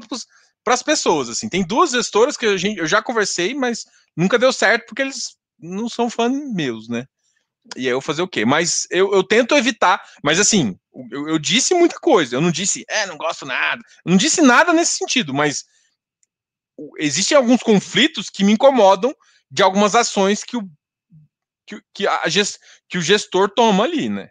[0.64, 1.30] para as pessoas.
[1.30, 1.50] assim.
[1.50, 3.86] Tem duas gestoras que eu já conversei, mas
[4.16, 7.06] nunca deu certo porque eles não são fãs meus, né?
[7.76, 8.44] E aí eu fazer o quê?
[8.46, 10.02] Mas eu, eu tento evitar.
[10.22, 10.78] Mas assim,
[11.12, 12.36] eu, eu, disse muita coisa.
[12.36, 13.82] Eu não disse, é, não gosto nada.
[14.06, 15.64] Eu não disse nada nesse sentido, mas
[16.98, 19.16] existem alguns conflitos que me incomodam
[19.50, 20.64] de algumas ações que o,
[21.66, 22.22] que, que, a,
[22.90, 24.30] que o gestor toma ali, né?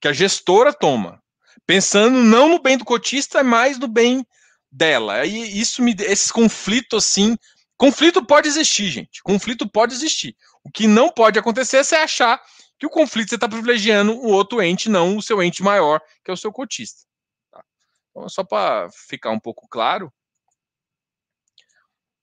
[0.00, 1.22] Que a gestora toma.
[1.66, 4.24] Pensando não no bem do cotista, mas no bem
[4.70, 5.20] dela.
[5.20, 7.36] Aí isso me esses conflitos assim,
[7.76, 9.22] conflito pode existir, gente.
[9.22, 10.36] Conflito pode existir.
[10.62, 12.42] O que não pode acontecer é você achar
[12.78, 16.30] que o conflito você está privilegiando o outro ente, não o seu ente maior, que
[16.30, 17.04] é o seu cotista.
[17.50, 17.64] Tá?
[18.10, 20.12] Então, só para ficar um pouco claro,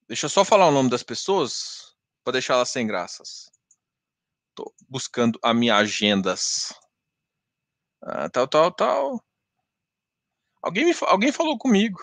[0.07, 3.51] deixa eu só falar o nome das pessoas para deixar elas sem graças.
[4.49, 6.73] Estou buscando a minha agendas.
[8.01, 9.25] Ah, tal, tal, tal.
[10.61, 11.99] Alguém, me, alguém falou comigo.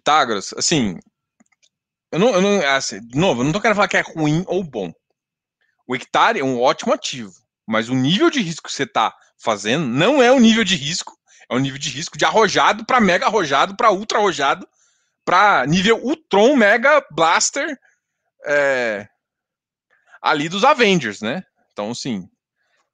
[0.00, 0.98] Pitágoras, assim,
[2.10, 4.44] eu não, eu não assim, de novo, eu não tô querendo falar que é ruim
[4.46, 4.90] ou bom.
[5.86, 7.32] O hectare é um ótimo ativo,
[7.66, 11.16] mas o nível de risco que você está fazendo não é o nível de risco,
[11.50, 14.66] é o nível de risco de arrojado para mega arrojado, para ultra arrojado,
[15.24, 17.78] para nível Ultron Mega Blaster
[18.46, 19.06] é,
[20.22, 21.42] ali dos Avengers, né?
[21.72, 22.28] Então, assim,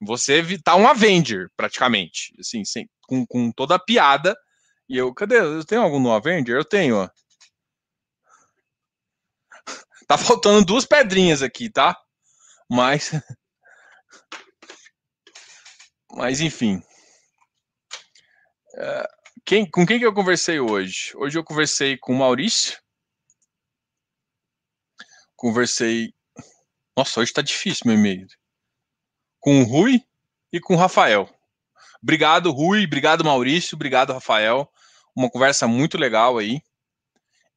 [0.01, 4.37] você tá um Avenger, praticamente, assim, sem, com, com toda a piada
[4.89, 5.39] e eu, cadê?
[5.39, 6.57] Eu tenho algum no Avenger?
[6.57, 7.11] Eu tenho, ó.
[10.07, 12.01] Tá faltando duas pedrinhas aqui, tá?
[12.71, 13.11] Mas.
[16.13, 16.81] Mas, enfim.
[18.77, 19.09] É,
[19.45, 21.13] quem, com quem que eu conversei hoje?
[21.17, 22.81] Hoje eu conversei com o Maurício.
[25.37, 26.15] Conversei.
[26.97, 28.27] Nossa, hoje tá difícil meu e-mail.
[29.41, 30.03] Com o Rui
[30.53, 31.29] e com o Rafael.
[32.03, 32.85] Obrigado, Rui.
[32.85, 33.75] Obrigado, Maurício.
[33.75, 34.71] Obrigado, Rafael.
[35.17, 36.61] Uma conversa muito legal aí.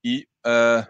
[0.03, 0.25] E.
[0.45, 0.87] Uh...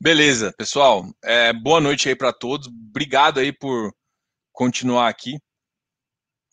[0.00, 1.04] Beleza, pessoal.
[1.22, 2.68] É, boa noite aí para todos.
[2.68, 3.94] Obrigado aí por
[4.52, 5.38] continuar aqui.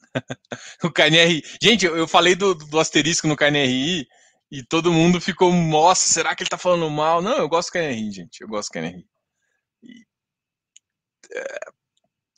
[0.83, 1.43] o KNRI.
[1.61, 4.05] Gente, eu falei do, do asterisco no KNRI
[4.51, 7.21] e todo mundo ficou, nossa, será que ele tá falando mal?
[7.21, 8.41] Não, eu gosto do KNRI, gente.
[8.41, 9.07] Eu gosto do KNRI.
[9.83, 10.05] E,
[11.31, 11.59] é,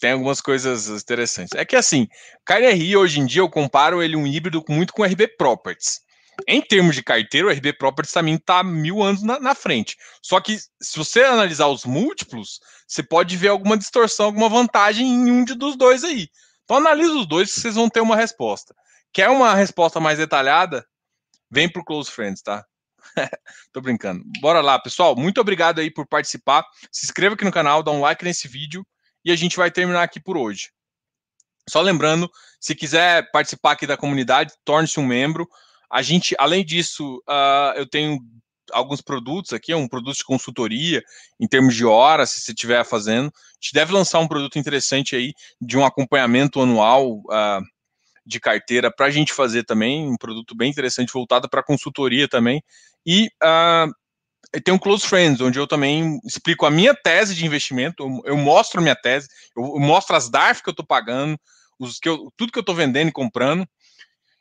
[0.02, 1.58] tem algumas coisas interessantes.
[1.58, 2.08] É que assim,
[2.46, 6.02] KNRI hoje em dia eu comparo ele um híbrido muito com o RB Properties.
[6.48, 9.96] Em termos de carteira, o RB Properties também está mil anos na, na, frente.
[10.22, 15.32] Só que se você analisar os múltiplos, você pode ver alguma distorção, alguma vantagem em
[15.32, 16.28] um de, dos dois aí.
[16.64, 18.74] Então analisa os dois vocês vão ter uma resposta.
[19.14, 20.86] Quer uma resposta mais detalhada?
[21.52, 22.66] vem pro Close Friends, tá?
[23.74, 24.24] Tô brincando.
[24.40, 25.16] Bora lá, pessoal.
[25.18, 26.66] Muito obrigado aí por participar.
[26.90, 28.88] Se inscreva aqui no canal, dá um like nesse vídeo
[29.24, 30.70] e a gente vai terminar aqui por hoje.
[31.70, 32.30] Só lembrando,
[32.60, 35.48] se quiser participar aqui da comunidade, torne-se um membro.
[35.90, 38.20] A gente, além disso, uh, eu tenho
[38.72, 41.04] alguns produtos aqui, um produto de consultoria
[41.40, 43.28] em termos de horas, se você estiver fazendo.
[43.28, 47.62] A gente deve lançar um produto interessante aí de um acompanhamento anual uh,
[48.26, 52.64] de carteira para a gente fazer também, um produto bem interessante voltado para consultoria também.
[53.06, 53.92] E uh,
[54.60, 58.80] tem um Close Friends, onde eu também explico a minha tese de investimento, eu, mostro
[58.80, 61.40] a minha tese, eu, eu, mostro as DARF que eu estou pagando,
[61.80, 63.66] os que eu, tudo que eu estou vendendo e comprando.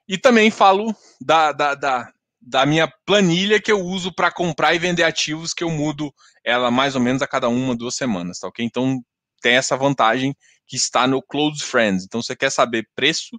[0.08, 4.78] E também falo da, da, da, da minha planilha que eu uso para comprar e
[4.78, 6.12] vender ativos, que eu mudo
[6.44, 8.64] ela mais ou menos a cada uma, duas semanas, tá ok?
[8.64, 9.00] Então
[9.40, 10.34] tem essa vantagem
[10.66, 12.04] que está no Close Friends.
[12.04, 13.38] Então você quer saber preço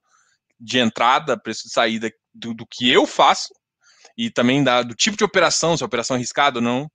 [0.57, 3.53] de entrada, preço de saída do, do que eu faço
[4.17, 6.89] e também da, do tipo de operação, se é operação arriscada ou não.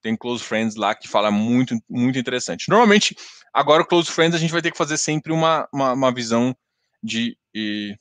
[0.00, 2.68] Tem Close Friends lá que fala muito, muito interessante.
[2.68, 3.16] Normalmente,
[3.52, 6.56] agora o Close Friends a gente vai ter que fazer sempre uma, uma, uma visão
[7.02, 7.36] de.
[7.54, 7.96] E,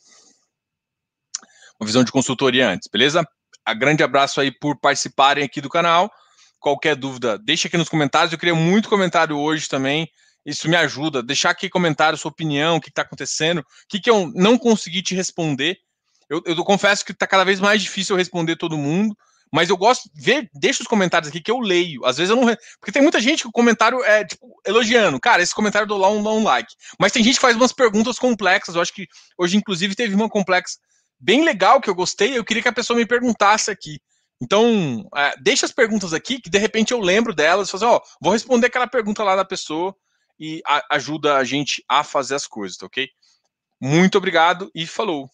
[1.80, 3.28] uma visão de consultoria antes, beleza?
[3.64, 6.12] A grande abraço aí por participarem aqui do canal.
[6.60, 8.32] Qualquer dúvida, deixa aqui nos comentários.
[8.32, 10.10] Eu queria muito comentário hoje também.
[10.46, 11.22] Isso me ajuda.
[11.22, 15.02] Deixar aqui comentário, sua opinião, o que está acontecendo, o que, que eu não consegui
[15.02, 15.78] te responder.
[16.30, 19.16] Eu, eu confesso que está cada vez mais difícil eu responder todo mundo,
[19.52, 22.06] mas eu gosto, ver, deixa os comentários aqui que eu leio.
[22.06, 22.54] Às vezes eu não.
[22.80, 25.20] Porque tem muita gente que o comentário é, tipo, elogiando.
[25.20, 26.74] Cara, esse comentário eu dou lá um, um like.
[27.00, 28.76] Mas tem gente que faz umas perguntas complexas.
[28.76, 30.78] Eu acho que hoje, inclusive, teve uma complexa
[31.20, 34.00] bem legal que eu gostei, eu queria que a pessoa me perguntasse aqui.
[34.42, 38.34] Então, é, deixa as perguntas aqui, que de repente eu lembro delas, fazer, ó, vou
[38.34, 39.96] responder aquela pergunta lá da pessoa
[40.40, 43.10] e a, ajuda a gente a fazer as coisas, tá ok?
[43.82, 45.28] Muito obrigado e falou!